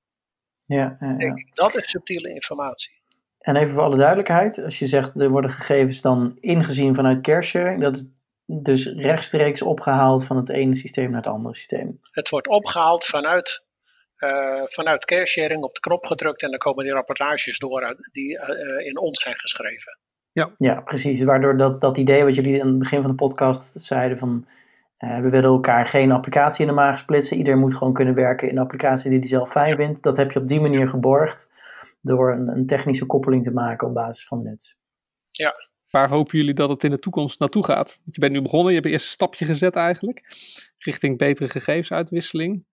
Ja, 0.62 0.96
ja, 1.00 1.14
ja. 1.18 1.32
Dat 1.54 1.74
is 1.76 1.90
subtiele 1.90 2.28
informatie. 2.34 3.00
En 3.38 3.56
even 3.56 3.74
voor 3.74 3.82
alle 3.82 3.96
duidelijkheid, 3.96 4.62
als 4.62 4.78
je 4.78 4.86
zegt 4.86 5.20
er 5.20 5.28
worden 5.28 5.50
gegevens 5.50 6.00
dan 6.00 6.36
ingezien 6.40 6.94
vanuit 6.94 7.20
caresharing, 7.20 7.80
dat 7.80 7.96
is 7.96 8.06
dus 8.46 8.86
rechtstreeks 8.86 9.62
opgehaald 9.62 10.24
van 10.24 10.36
het 10.36 10.50
ene 10.50 10.74
systeem 10.74 11.10
naar 11.10 11.22
het 11.22 11.32
andere 11.32 11.54
systeem. 11.54 12.00
Het 12.10 12.28
wordt 12.28 12.48
opgehaald 12.48 13.04
vanuit 13.04 13.64
uh, 14.18 14.62
vanuit 14.64 15.04
caresharing 15.04 15.62
op 15.62 15.74
de 15.74 15.80
knop 15.80 16.04
gedrukt 16.04 16.42
en 16.42 16.50
dan 16.50 16.58
komen 16.58 16.84
die 16.84 16.92
rapportages 16.92 17.58
door 17.58 17.96
die 18.12 18.32
uh, 18.32 18.86
in 18.86 18.98
ons 18.98 19.22
zijn 19.22 19.38
geschreven. 19.38 19.98
Ja, 20.32 20.54
ja 20.58 20.80
precies. 20.80 21.22
Waardoor 21.22 21.56
dat, 21.56 21.80
dat 21.80 21.98
idee 21.98 22.24
wat 22.24 22.34
jullie 22.34 22.62
aan 22.62 22.68
het 22.68 22.78
begin 22.78 23.00
van 23.00 23.10
de 23.10 23.16
podcast 23.16 23.80
zeiden 23.80 24.18
van 24.18 24.46
uh, 25.04 25.20
we 25.20 25.28
willen 25.28 25.50
elkaar 25.50 25.86
geen 25.86 26.12
applicatie 26.12 26.60
in 26.60 26.66
de 26.66 26.74
maag 26.74 26.98
splitsen. 26.98 27.36
Ieder 27.36 27.56
moet 27.56 27.74
gewoon 27.74 27.92
kunnen 27.92 28.14
werken 28.14 28.48
in 28.48 28.54
de 28.54 28.60
applicatie 28.60 29.10
die 29.10 29.18
hij 29.18 29.28
zelf 29.28 29.50
fijn 29.50 29.76
vindt. 29.76 30.02
Dat 30.02 30.16
heb 30.16 30.32
je 30.32 30.40
op 30.40 30.48
die 30.48 30.60
manier 30.60 30.88
geborgd 30.88 31.50
door 32.00 32.32
een, 32.32 32.48
een 32.48 32.66
technische 32.66 33.06
koppeling 33.06 33.44
te 33.44 33.52
maken 33.52 33.88
op 33.88 33.94
basis 33.94 34.26
van 34.26 34.42
nuts. 34.42 34.76
Ja. 35.30 35.54
Waar 35.90 36.08
hopen 36.08 36.38
jullie 36.38 36.54
dat 36.54 36.68
het 36.68 36.84
in 36.84 36.90
de 36.90 36.98
toekomst 36.98 37.38
naartoe 37.38 37.64
gaat? 37.64 38.00
Want 38.04 38.14
je 38.14 38.20
bent 38.20 38.32
nu 38.32 38.42
begonnen, 38.42 38.72
je 38.72 38.80
hebt 38.80 38.92
eerst 38.92 39.06
een 39.06 39.12
stapje 39.12 39.44
gezet 39.44 39.76
eigenlijk 39.76 40.22
richting 40.78 41.18
betere 41.18 41.48
gegevensuitwisseling. 41.48 42.64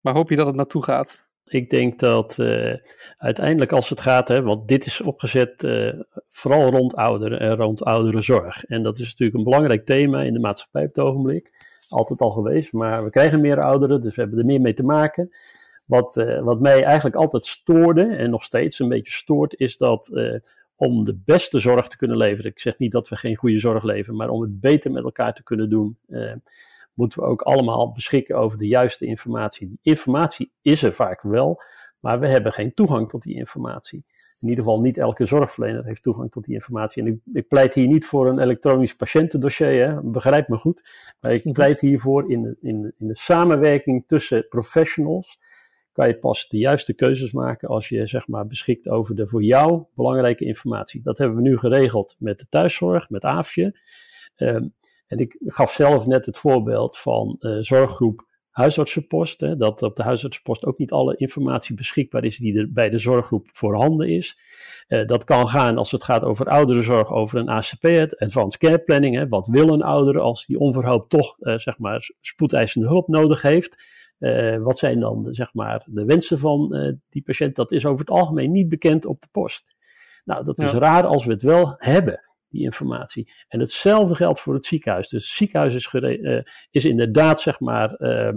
Waar 0.00 0.14
hoop 0.14 0.28
je 0.30 0.36
dat 0.36 0.46
het 0.46 0.56
naartoe 0.56 0.82
gaat? 0.82 1.23
Ik 1.46 1.70
denk 1.70 1.98
dat 1.98 2.38
uh, 2.40 2.74
uiteindelijk 3.18 3.72
als 3.72 3.88
het 3.88 4.00
gaat, 4.00 4.28
hè, 4.28 4.42
want 4.42 4.68
dit 4.68 4.86
is 4.86 5.00
opgezet 5.00 5.62
uh, 5.62 5.92
vooral 6.30 6.70
rond 6.70 6.94
ouderen 6.94 7.40
en 7.40 7.56
rond 7.56 7.84
ouderenzorg. 7.84 8.64
En 8.64 8.82
dat 8.82 8.98
is 8.98 9.08
natuurlijk 9.08 9.38
een 9.38 9.44
belangrijk 9.44 9.86
thema 9.86 10.22
in 10.22 10.32
de 10.32 10.38
maatschappij 10.38 10.82
op 10.82 10.94
het 10.94 11.04
ogenblik. 11.04 11.52
Altijd 11.88 12.20
al 12.20 12.30
geweest, 12.30 12.72
maar 12.72 13.04
we 13.04 13.10
krijgen 13.10 13.40
meer 13.40 13.60
ouderen, 13.60 14.00
dus 14.00 14.14
we 14.14 14.20
hebben 14.20 14.38
er 14.38 14.44
meer 14.44 14.60
mee 14.60 14.74
te 14.74 14.82
maken. 14.82 15.30
Wat, 15.86 16.16
uh, 16.16 16.42
wat 16.42 16.60
mij 16.60 16.84
eigenlijk 16.84 17.16
altijd 17.16 17.46
stoorde 17.46 18.02
en 18.02 18.30
nog 18.30 18.42
steeds 18.42 18.78
een 18.78 18.88
beetje 18.88 19.12
stoort, 19.12 19.54
is 19.58 19.76
dat 19.76 20.10
om 20.76 21.04
de 21.04 21.18
beste 21.24 21.58
zorg 21.58 21.88
te 21.88 21.96
kunnen 21.96 22.16
leveren, 22.16 22.50
ik 22.50 22.60
zeg 22.60 22.78
niet 22.78 22.92
dat 22.92 23.08
we 23.08 23.16
geen 23.16 23.36
goede 23.36 23.58
zorg 23.58 23.82
leveren, 23.82 24.16
maar 24.16 24.28
om 24.28 24.40
het 24.40 24.60
beter 24.60 24.90
met 24.90 25.04
elkaar 25.04 25.34
te 25.34 25.42
kunnen 25.42 25.70
doen 25.70 25.98
moeten 26.94 27.20
we 27.20 27.26
ook 27.26 27.42
allemaal 27.42 27.92
beschikken 27.92 28.36
over 28.36 28.58
de 28.58 28.66
juiste 28.66 29.06
informatie. 29.06 29.68
Die 29.68 29.78
informatie 29.82 30.52
is 30.62 30.82
er 30.82 30.92
vaak 30.92 31.22
wel, 31.22 31.62
maar 32.00 32.20
we 32.20 32.28
hebben 32.28 32.52
geen 32.52 32.74
toegang 32.74 33.08
tot 33.08 33.22
die 33.22 33.34
informatie. 33.34 34.04
In 34.40 34.48
ieder 34.48 34.64
geval 34.64 34.80
niet 34.80 34.98
elke 34.98 35.26
zorgverlener 35.26 35.84
heeft 35.84 36.02
toegang 36.02 36.30
tot 36.30 36.44
die 36.44 36.54
informatie. 36.54 37.02
En 37.02 37.08
ik, 37.08 37.18
ik 37.32 37.48
pleit 37.48 37.74
hier 37.74 37.86
niet 37.86 38.06
voor 38.06 38.28
een 38.28 38.38
elektronisch 38.38 38.96
patiëntendossier, 38.96 39.86
hè, 39.86 40.02
begrijp 40.02 40.48
me 40.48 40.56
goed. 40.56 40.88
Maar 41.20 41.32
ik 41.32 41.52
pleit 41.52 41.80
hiervoor 41.80 42.30
in 42.30 42.42
de, 42.42 42.56
in, 42.60 42.94
in 42.98 43.06
de 43.06 43.16
samenwerking 43.16 44.04
tussen 44.06 44.48
professionals. 44.48 45.40
Kan 45.92 46.08
je 46.08 46.18
pas 46.18 46.48
de 46.48 46.58
juiste 46.58 46.94
keuzes 46.94 47.32
maken 47.32 47.68
als 47.68 47.88
je 47.88 48.06
zeg 48.06 48.28
maar 48.28 48.46
beschikt 48.46 48.88
over 48.88 49.14
de 49.14 49.26
voor 49.26 49.42
jou 49.42 49.84
belangrijke 49.94 50.44
informatie. 50.44 51.02
Dat 51.02 51.18
hebben 51.18 51.36
we 51.36 51.42
nu 51.42 51.58
geregeld 51.58 52.16
met 52.18 52.38
de 52.38 52.46
thuiszorg, 52.48 53.10
met 53.10 53.24
AFje. 53.24 53.78
Um, 54.36 54.74
en 55.14 55.20
ik 55.20 55.36
gaf 55.44 55.72
zelf 55.72 56.06
net 56.06 56.26
het 56.26 56.38
voorbeeld 56.38 56.98
van 56.98 57.36
uh, 57.40 57.58
zorggroep 57.60 58.26
huisartsenpost. 58.50 59.40
Hè, 59.40 59.56
dat 59.56 59.82
op 59.82 59.96
de 59.96 60.02
huisartsenpost 60.02 60.64
ook 60.64 60.78
niet 60.78 60.92
alle 60.92 61.16
informatie 61.16 61.74
beschikbaar 61.74 62.24
is 62.24 62.38
die 62.38 62.58
er 62.58 62.72
bij 62.72 62.90
de 62.90 62.98
zorggroep 62.98 63.48
voorhanden 63.52 64.08
is. 64.08 64.38
Uh, 64.88 65.06
dat 65.06 65.24
kan 65.24 65.48
gaan 65.48 65.78
als 65.78 65.90
het 65.90 66.04
gaat 66.04 66.22
over 66.22 66.46
ouderenzorg, 66.46 67.12
over 67.12 67.38
een 67.38 67.48
ACP, 67.48 67.84
Advanced 68.18 68.60
Care 68.60 68.78
Planning. 68.78 69.16
Hè, 69.16 69.28
wat 69.28 69.46
wil 69.46 69.68
een 69.68 69.82
ouder 69.82 70.20
als 70.20 70.46
die 70.46 70.58
onverhoopt 70.58 71.10
toch 71.10 71.36
uh, 71.40 71.58
zeg 71.58 71.78
maar 71.78 72.10
spoedeisende 72.20 72.86
hulp 72.86 73.08
nodig 73.08 73.42
heeft? 73.42 74.02
wat 74.62 74.78
zijn 74.78 75.00
dan 75.00 75.22
de, 75.22 75.34
zeg 75.34 75.54
maar, 75.54 75.86
de 75.86 76.04
wensen 76.04 76.38
van 76.38 76.68
die 77.10 77.22
patiënt? 77.22 77.56
Dat 77.56 77.72
is 77.72 77.86
over 77.86 77.98
het 77.98 78.14
algemeen 78.14 78.52
niet 78.52 78.68
bekend 78.68 79.06
op 79.06 79.20
de 79.20 79.28
post. 79.32 79.74
Nou, 80.24 80.44
dat 80.44 80.58
is 80.58 80.72
ja. 80.72 80.78
raar 80.78 81.06
als 81.06 81.24
we 81.24 81.32
het 81.32 81.42
wel 81.42 81.74
hebben 81.76 82.33
die 82.54 82.64
informatie. 82.64 83.32
En 83.48 83.60
hetzelfde 83.60 84.14
geldt 84.14 84.40
voor 84.40 84.54
het 84.54 84.64
ziekenhuis. 84.64 85.08
Dus 85.08 85.24
het 85.24 85.36
ziekenhuis 85.36 85.74
is, 85.74 85.92
uh, 85.92 86.40
is 86.70 86.84
inderdaad 86.84 87.40
zeg 87.40 87.60
maar, 87.60 87.94
uh, 87.98 88.32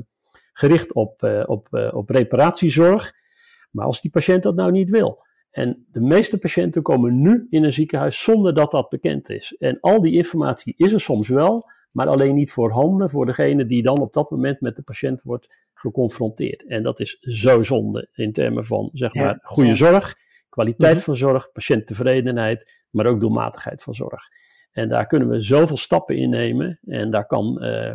gericht 0.54 0.94
op, 0.94 1.24
uh, 1.24 1.44
op, 1.46 1.90
op 1.94 2.10
reparatiezorg. 2.10 3.14
Maar 3.72 3.86
als 3.86 4.02
die 4.02 4.12
patiënt 4.12 4.44
dat 4.44 4.56
nou 4.56 4.72
niet 4.72 4.90
wil. 4.90 5.26
En 5.52 5.86
de 5.92 6.02
meeste 6.02 6.38
patiënten 6.38 6.82
komen 6.82 7.22
nu 7.22 7.48
in 7.50 7.64
een 7.64 7.74
ziekenhuis 7.74 8.24
zonder 8.24 8.54
dat 8.54 8.72
dat 8.72 8.90
bekend 8.90 9.30
is. 9.30 9.56
En 9.60 9.80
al 9.80 10.02
die 10.02 10.14
informatie 10.14 10.74
is 10.78 10.94
er 10.94 11.00
soms 11.00 11.28
wel, 11.28 11.64
maar 11.92 12.08
alleen 12.08 12.36
niet 12.36 12.52
voorhanden 12.52 13.10
voor 13.10 13.26
degene 13.26 13.66
die 13.66 13.84
dan 13.84 14.00
op 14.00 14.14
dat 14.14 14.32
moment 14.32 14.62
met 14.62 14.76
de 14.76 14.82
patiënt 14.82 15.22
wordt 15.22 15.66
geconfronteerd. 15.74 16.68
En 16.68 16.84
dat 16.84 17.00
is 17.00 17.18
zo 17.20 17.64
zonde 17.64 18.10
in 18.14 18.32
termen 18.32 18.66
van 18.66 18.90
zeg 18.94 19.14
maar 19.14 19.24
ja, 19.24 19.40
goede 19.42 19.70
ja. 19.70 19.76
zorg, 19.76 20.16
kwaliteit 20.50 20.92
mm-hmm. 20.92 21.06
van 21.06 21.16
zorg, 21.16 21.52
patiënttevredenheid, 21.52 22.84
maar 22.90 23.06
ook 23.06 23.20
doelmatigheid 23.20 23.84
van 23.84 23.96
zorg. 23.96 24.24
En 24.78 24.90
daar 24.90 25.08
kunnen 25.08 25.30
we 25.30 25.42
zoveel 25.42 25.78
stappen 25.78 26.18
in 26.18 26.30
nemen. 26.30 26.80
En 26.86 27.12
daar 27.12 27.26
kan, 27.26 27.58
uh, 27.62 27.92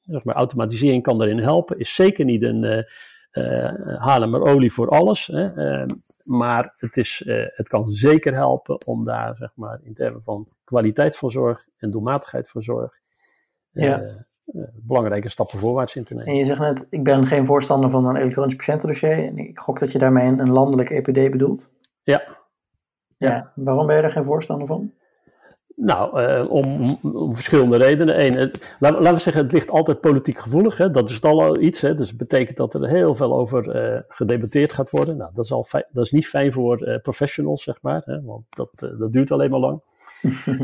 zeg 0.00 0.24
maar, 0.24 0.34
automatisering 0.34 1.02
kan 1.02 1.18
daarin 1.18 1.38
helpen. 1.38 1.78
Is 1.78 1.94
zeker 1.94 2.24
niet 2.24 2.42
een 2.42 2.62
uh, 2.62 2.82
uh, 3.32 4.00
halen 4.00 4.30
maar 4.30 4.40
olie 4.40 4.72
voor 4.72 4.88
alles. 4.88 5.26
Hè? 5.26 5.50
maar 6.22 6.74
het, 6.78 6.96
is, 6.96 7.22
het 7.54 7.68
kan 7.68 7.92
zeker 7.92 8.34
helpen 8.34 8.86
om 8.86 9.04
daar, 9.04 9.36
zeg 9.36 9.50
maar, 9.54 9.80
in 9.82 9.94
termen 9.94 10.22
van 10.22 10.46
kwaliteit 10.64 11.16
van 11.16 11.30
zorg 11.30 11.66
en 11.76 11.90
doelmatigheid 11.90 12.48
van 12.48 12.62
zorg. 12.62 13.04
Ja. 13.70 14.26
belangrijke 14.74 15.28
stappen 15.28 15.58
voorwaarts 15.58 15.96
in 15.96 16.04
te 16.04 16.14
nemen. 16.14 16.32
En 16.32 16.36
je 16.38 16.44
zegt 16.44 16.60
net, 16.60 16.86
ik 16.90 17.04
ben 17.04 17.26
geen 17.26 17.46
voorstander 17.46 17.90
van 17.90 18.06
een 18.06 18.16
elektronisch 18.16 18.56
patiëntendossier. 18.56 19.26
En 19.26 19.38
ik 19.38 19.58
gok 19.58 19.78
dat 19.78 19.92
je 19.92 19.98
daarmee 19.98 20.26
een 20.26 20.52
landelijk 20.52 20.90
EPD 20.90 21.30
bedoelt. 21.30 21.74
Ja, 22.06 22.22
ja. 23.08 23.28
ja. 23.28 23.52
Waarom 23.54 23.86
ben 23.86 23.96
je 23.96 24.02
daar 24.02 24.10
geen 24.10 24.24
voorstander 24.24 24.66
van? 24.66 24.92
Nou, 25.76 26.20
uh, 26.22 26.50
om, 26.50 26.98
om, 27.02 27.34
verschillende 27.34 27.76
redenen. 27.76 28.24
Eén, 28.24 28.34
het, 28.34 28.74
laat, 28.78 28.92
laten 28.92 29.14
we 29.14 29.20
zeggen, 29.20 29.42
het 29.42 29.52
ligt 29.52 29.70
altijd 29.70 30.00
politiek 30.00 30.38
gevoelig. 30.38 30.76
Hè? 30.76 30.90
Dat 30.90 31.10
is 31.10 31.22
al 31.22 31.60
iets. 31.60 31.80
Hè? 31.80 31.94
Dus 31.94 32.08
het 32.08 32.18
betekent 32.18 32.56
dat 32.56 32.74
er 32.74 32.88
heel 32.88 33.14
veel 33.14 33.36
over 33.36 33.92
uh, 33.92 34.00
gedebatteerd 34.08 34.72
gaat 34.72 34.90
worden. 34.90 35.16
Nou, 35.16 35.30
dat 35.34 35.44
is, 35.44 35.52
al 35.52 35.64
fijn, 35.64 35.84
dat 35.90 36.04
is 36.04 36.12
niet 36.12 36.26
fijn 36.28 36.52
voor 36.52 36.88
uh, 36.88 36.98
professionals, 37.02 37.62
zeg 37.62 37.82
maar. 37.82 38.02
Hè? 38.04 38.22
Want 38.22 38.44
dat, 38.48 38.70
dat 38.98 39.12
duurt 39.12 39.30
alleen 39.30 39.50
maar 39.50 39.60
lang. 39.60 39.82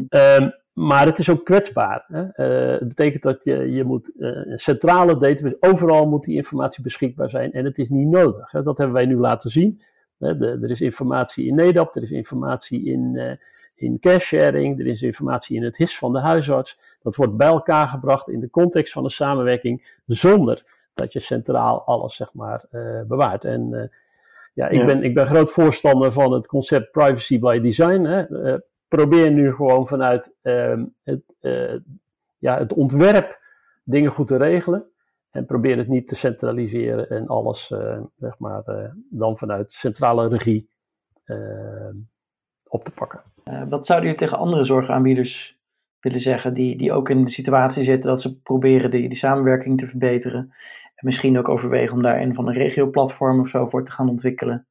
um, 0.08 0.52
maar 0.88 1.06
het 1.06 1.18
is 1.18 1.30
ook 1.30 1.44
kwetsbaar. 1.44 2.04
Hè? 2.06 2.44
het 2.72 2.88
betekent 2.88 3.22
dat 3.22 3.40
je, 3.44 3.70
je 3.70 3.84
moet 3.84 4.12
centrale 4.54 5.18
database, 5.18 5.56
overal 5.60 6.08
moet 6.08 6.24
die 6.24 6.36
informatie 6.36 6.82
beschikbaar 6.82 7.30
zijn. 7.30 7.52
En 7.52 7.64
het 7.64 7.78
is 7.78 7.88
niet 7.88 8.08
nodig. 8.08 8.50
Hè? 8.50 8.62
Dat 8.62 8.78
hebben 8.78 8.96
wij 8.96 9.06
nu 9.06 9.16
laten 9.16 9.50
zien. 9.50 9.80
De, 10.22 10.58
er 10.62 10.70
is 10.70 10.80
informatie 10.80 11.46
in 11.46 11.54
NEDAP, 11.54 11.96
er 11.96 12.02
is 12.02 12.10
informatie 12.10 12.84
in, 12.84 13.12
uh, 13.14 13.32
in 13.74 13.98
cache-sharing, 14.00 14.80
er 14.80 14.86
is 14.86 15.02
informatie 15.02 15.56
in 15.56 15.62
het 15.62 15.76
HIS 15.76 15.98
van 15.98 16.12
de 16.12 16.20
huisarts. 16.20 16.78
Dat 17.00 17.16
wordt 17.16 17.36
bij 17.36 17.46
elkaar 17.46 17.88
gebracht 17.88 18.28
in 18.28 18.40
de 18.40 18.50
context 18.50 18.92
van 18.92 19.04
een 19.04 19.10
samenwerking, 19.10 19.98
zonder 20.06 20.62
dat 20.94 21.12
je 21.12 21.18
centraal 21.18 21.84
alles 21.84 22.16
zeg 22.16 22.34
maar, 22.34 22.64
uh, 22.70 23.00
bewaart. 23.02 23.44
En 23.44 23.68
uh, 23.70 23.82
ja, 24.54 24.68
ik, 24.68 24.78
ja. 24.78 24.84
Ben, 24.86 25.02
ik 25.02 25.14
ben 25.14 25.26
groot 25.26 25.50
voorstander 25.50 26.12
van 26.12 26.32
het 26.32 26.46
concept 26.46 26.90
privacy 26.90 27.38
by 27.38 27.58
design. 27.58 28.02
Hè. 28.02 28.24
probeer 28.88 29.30
nu 29.30 29.54
gewoon 29.54 29.88
vanuit 29.88 30.34
ehm, 30.42 30.84
het, 31.02 31.22
ja, 32.38 32.58
het 32.58 32.72
ontwerp 32.72 33.40
dingen 33.84 34.10
goed 34.10 34.26
te 34.26 34.36
regelen. 34.36 34.91
En 35.32 35.46
probeer 35.46 35.76
het 35.76 35.88
niet 35.88 36.06
te 36.06 36.14
centraliseren 36.14 37.10
en 37.10 37.26
alles 37.26 37.66
zeg 38.16 38.38
maar, 38.38 38.92
dan 39.10 39.38
vanuit 39.38 39.72
centrale 39.72 40.28
regie 40.28 40.68
op 42.68 42.84
te 42.84 42.90
pakken. 42.94 43.22
wat 43.68 43.86
zouden 43.86 44.08
jullie 44.08 44.24
tegen 44.24 44.38
andere 44.38 44.64
zorgaanbieders 44.64 45.60
willen 46.02 46.20
zeggen, 46.20 46.54
die, 46.54 46.76
die 46.76 46.92
ook 46.92 47.08
in 47.08 47.24
de 47.24 47.30
situatie 47.30 47.84
zitten 47.84 48.10
dat 48.10 48.20
ze 48.20 48.40
proberen 48.40 48.90
die, 48.90 49.08
die 49.08 49.18
samenwerking 49.18 49.78
te 49.78 49.86
verbeteren. 49.86 50.40
En 50.94 51.06
misschien 51.06 51.38
ook 51.38 51.48
overwegen 51.48 51.96
om 51.96 52.02
daar 52.02 52.20
een 52.20 52.34
van 52.34 52.48
een 52.48 52.54
regioplatform 52.54 53.40
of 53.40 53.48
zo 53.48 53.66
voor 53.66 53.84
te 53.84 53.92
gaan 53.92 54.08
ontwikkelen. 54.08 54.66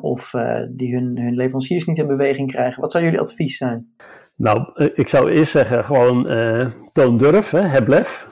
Of 0.00 0.30
die 0.68 0.94
hun, 0.94 1.18
hun 1.18 1.34
leveranciers 1.34 1.84
niet 1.84 1.98
in 1.98 2.06
beweging 2.06 2.50
krijgen. 2.50 2.80
Wat 2.80 2.90
zou 2.90 3.04
jullie 3.04 3.20
advies 3.20 3.56
zijn? 3.56 3.94
Nou, 4.36 4.70
eh, 4.74 4.88
ik 4.94 5.08
zou 5.08 5.30
eerst 5.30 5.52
zeggen, 5.52 5.84
gewoon 5.84 6.26
toon 6.92 7.16
durf, 7.16 7.50
hè, 7.50 7.60
heb 7.60 7.88
lef. 7.88 8.26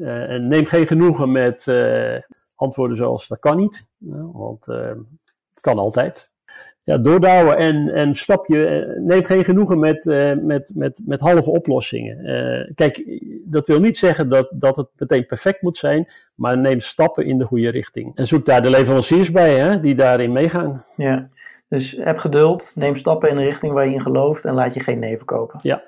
En 0.00 0.48
neem 0.48 0.66
geen 0.66 0.86
genoegen 0.86 1.32
met 1.32 1.64
antwoorden 2.54 2.96
zoals 2.96 3.28
dat 3.28 3.38
kan 3.38 3.56
niet. 3.56 3.88
want 4.32 4.64
het 4.64 5.60
kan 5.60 5.78
altijd 5.78 6.30
ja, 6.86 6.98
doordouwen 6.98 7.56
en, 7.56 7.88
en 7.88 8.14
stap 8.14 8.46
je. 8.46 8.66
Eh, 8.66 9.02
neem 9.02 9.24
geen 9.24 9.44
genoegen 9.44 9.78
met, 9.78 10.04
met, 10.42 10.72
met, 10.74 11.00
met 11.04 11.20
halve 11.20 11.50
oplossingen. 11.50 12.72
Kijk, 12.74 13.20
dat 13.44 13.66
wil 13.66 13.80
niet 13.80 13.96
zeggen 13.96 14.28
dat, 14.28 14.48
dat 14.50 14.76
het 14.76 14.88
meteen 14.96 15.26
perfect 15.26 15.62
moet 15.62 15.76
zijn, 15.76 16.08
maar 16.34 16.58
neem 16.58 16.80
stappen 16.80 17.24
in 17.24 17.38
de 17.38 17.44
goede 17.44 17.68
richting. 17.68 18.16
En 18.16 18.26
zoek 18.26 18.44
daar 18.44 18.62
de 18.62 18.70
leveranciers 18.70 19.30
bij 19.30 19.54
hè, 19.54 19.80
die 19.80 19.94
daarin 19.94 20.32
meegaan. 20.32 20.84
Ja, 20.96 21.28
dus 21.68 21.90
heb 21.90 22.18
geduld, 22.18 22.72
neem 22.74 22.96
stappen 22.96 23.28
in 23.28 23.36
de 23.36 23.42
richting 23.42 23.72
waar 23.72 23.86
je 23.86 23.92
in 23.92 24.00
gelooft 24.00 24.44
en 24.44 24.54
laat 24.54 24.74
je 24.74 24.80
geen 24.80 24.98
neven 24.98 25.26
kopen. 25.26 25.58
Ja. 25.62 25.82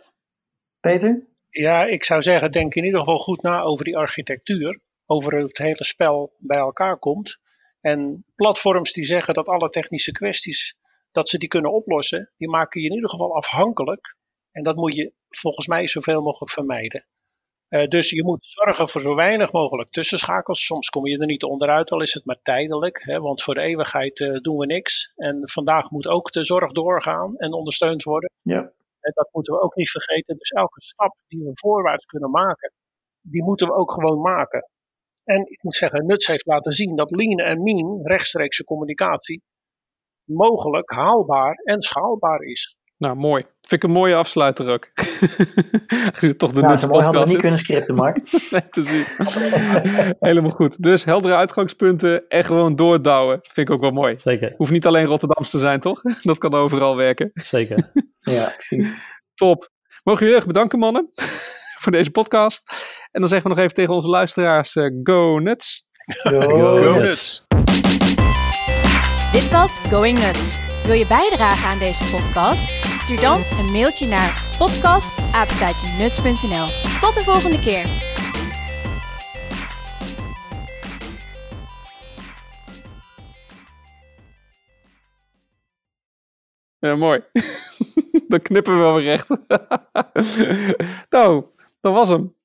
Peter? 0.80 1.22
Ja, 1.50 1.84
ik 1.84 2.04
zou 2.04 2.22
zeggen, 2.22 2.50
denk 2.50 2.74
in 2.74 2.84
ieder 2.84 2.98
geval 2.98 3.18
goed 3.18 3.42
na 3.42 3.60
over 3.60 3.84
die 3.84 3.96
architectuur. 3.96 4.80
Over 5.06 5.36
het 5.36 5.58
hele 5.58 5.84
spel 5.84 6.32
bij 6.38 6.58
elkaar 6.58 6.98
komt. 6.98 7.40
En 7.80 8.24
platforms 8.34 8.92
die 8.92 9.04
zeggen 9.04 9.34
dat 9.34 9.48
alle 9.48 9.68
technische 9.68 10.12
kwesties 10.12 10.76
dat 11.12 11.28
ze 11.28 11.38
die 11.38 11.48
kunnen 11.48 11.72
oplossen, 11.72 12.30
die 12.36 12.48
maken 12.48 12.80
je 12.80 12.88
in 12.88 12.94
ieder 12.94 13.10
geval 13.10 13.36
afhankelijk. 13.36 14.16
En 14.50 14.62
dat 14.62 14.76
moet 14.76 14.94
je 14.94 15.12
volgens 15.28 15.66
mij 15.66 15.88
zoveel 15.88 16.22
mogelijk 16.22 16.52
vermijden. 16.52 17.06
Uh, 17.68 17.86
dus 17.86 18.10
je 18.10 18.24
moet 18.24 18.44
zorgen 18.46 18.88
voor 18.88 19.00
zo 19.00 19.14
weinig 19.14 19.52
mogelijk 19.52 19.90
tussenschakels. 19.90 20.64
Soms 20.64 20.88
kom 20.88 21.06
je 21.06 21.18
er 21.18 21.26
niet 21.26 21.42
onderuit, 21.42 21.90
al 21.90 22.02
is 22.02 22.14
het 22.14 22.24
maar 22.24 22.40
tijdelijk. 22.42 23.02
Hè, 23.02 23.20
want 23.20 23.42
voor 23.42 23.54
de 23.54 23.60
eeuwigheid 23.60 24.20
uh, 24.20 24.40
doen 24.40 24.56
we 24.56 24.66
niks. 24.66 25.12
En 25.16 25.40
vandaag 25.42 25.90
moet 25.90 26.06
ook 26.06 26.32
de 26.32 26.44
zorg 26.44 26.72
doorgaan 26.72 27.36
en 27.36 27.52
ondersteund 27.52 28.02
worden. 28.02 28.30
Ja. 28.42 28.72
En 29.00 29.12
dat 29.14 29.28
moeten 29.32 29.54
we 29.54 29.60
ook 29.60 29.74
niet 29.74 29.90
vergeten. 29.90 30.36
Dus 30.36 30.50
elke 30.50 30.82
stap 30.82 31.16
die 31.26 31.44
we 31.44 31.50
voorwaarts 31.54 32.04
kunnen 32.04 32.30
maken, 32.30 32.72
die 33.20 33.44
moeten 33.44 33.66
we 33.66 33.74
ook 33.74 33.92
gewoon 33.92 34.20
maken. 34.20 34.68
En 35.24 35.40
ik 35.50 35.62
moet 35.62 35.74
zeggen, 35.74 36.06
Nuts 36.06 36.26
heeft 36.26 36.46
laten 36.46 36.72
zien 36.72 36.96
dat 36.96 37.10
lean 37.10 37.38
en 37.38 37.62
mean, 37.62 38.06
rechtstreekse 38.06 38.64
communicatie, 38.64 39.42
mogelijk, 40.24 40.90
haalbaar 40.90 41.54
en 41.54 41.82
schaalbaar 41.82 42.40
is. 42.40 42.77
Nou, 42.98 43.16
mooi. 43.16 43.42
Vind 43.42 43.82
ik 43.82 43.88
een 43.88 43.94
mooie 43.94 44.14
afsluiter 44.14 44.72
ook. 44.72 44.90
toch 46.36 46.52
de 46.52 46.60
ja, 46.60 46.76
zo 46.76 46.88
mooi 46.88 47.04
hadden 47.04 47.24
we 47.24 47.30
niet 47.30 47.40
kunnen 47.40 47.58
scripten, 47.58 47.94
Mark. 47.94 48.32
nee, 48.50 48.62
precies. 48.70 49.14
Helemaal 50.28 50.50
goed. 50.50 50.82
Dus 50.82 51.04
heldere 51.04 51.34
uitgangspunten 51.34 52.28
en 52.28 52.44
gewoon 52.44 52.76
doordouwen. 52.76 53.38
Vind 53.42 53.68
ik 53.68 53.74
ook 53.74 53.80
wel 53.80 53.90
mooi. 53.90 54.18
Zeker. 54.18 54.54
Hoeft 54.56 54.70
niet 54.70 54.86
alleen 54.86 55.06
Rotterdams 55.06 55.50
te 55.50 55.58
zijn, 55.58 55.80
toch? 55.80 56.02
Dat 56.22 56.38
kan 56.38 56.54
overal 56.54 56.96
werken. 56.96 57.30
Zeker. 57.34 57.90
ja, 58.20 58.52
precies. 58.56 58.88
Top. 59.34 59.70
Mogen 60.02 60.20
jullie 60.20 60.36
erg 60.36 60.46
bedanken, 60.46 60.78
mannen, 60.78 61.10
voor 61.76 61.92
deze 61.92 62.10
podcast. 62.10 62.72
En 63.10 63.20
dan 63.20 63.28
zeggen 63.28 63.48
we 63.48 63.54
nog 63.54 63.64
even 63.64 63.74
tegen 63.74 63.94
onze 63.94 64.08
luisteraars, 64.08 64.74
uh, 64.74 64.90
go 65.02 65.38
nuts. 65.38 65.86
Go, 66.04 66.40
go 66.40 66.98
nuts. 66.98 67.46
Dit 69.32 69.50
was 69.50 69.78
Going 69.78 70.18
Nuts. 70.18 70.67
Wil 70.88 70.96
je 70.96 71.06
bijdragen 71.06 71.68
aan 71.68 71.78
deze 71.78 72.10
podcast? 72.10 72.68
Stuur 73.02 73.20
dan 73.20 73.42
een 73.58 73.72
mailtje 73.72 74.06
naar 74.06 74.56
podcast@nuts.nl. 74.58 76.68
Tot 77.00 77.14
de 77.14 77.20
volgende 77.20 77.60
keer. 77.60 77.86
Ja, 86.78 86.96
mooi. 86.96 87.22
Dan 88.28 88.42
knippen 88.42 88.72
we 88.72 88.78
wel 88.78 88.94
weer 88.94 89.04
recht. 89.04 89.28
nou, 91.14 91.44
dat 91.80 91.92
was 91.92 92.08
hem. 92.08 92.37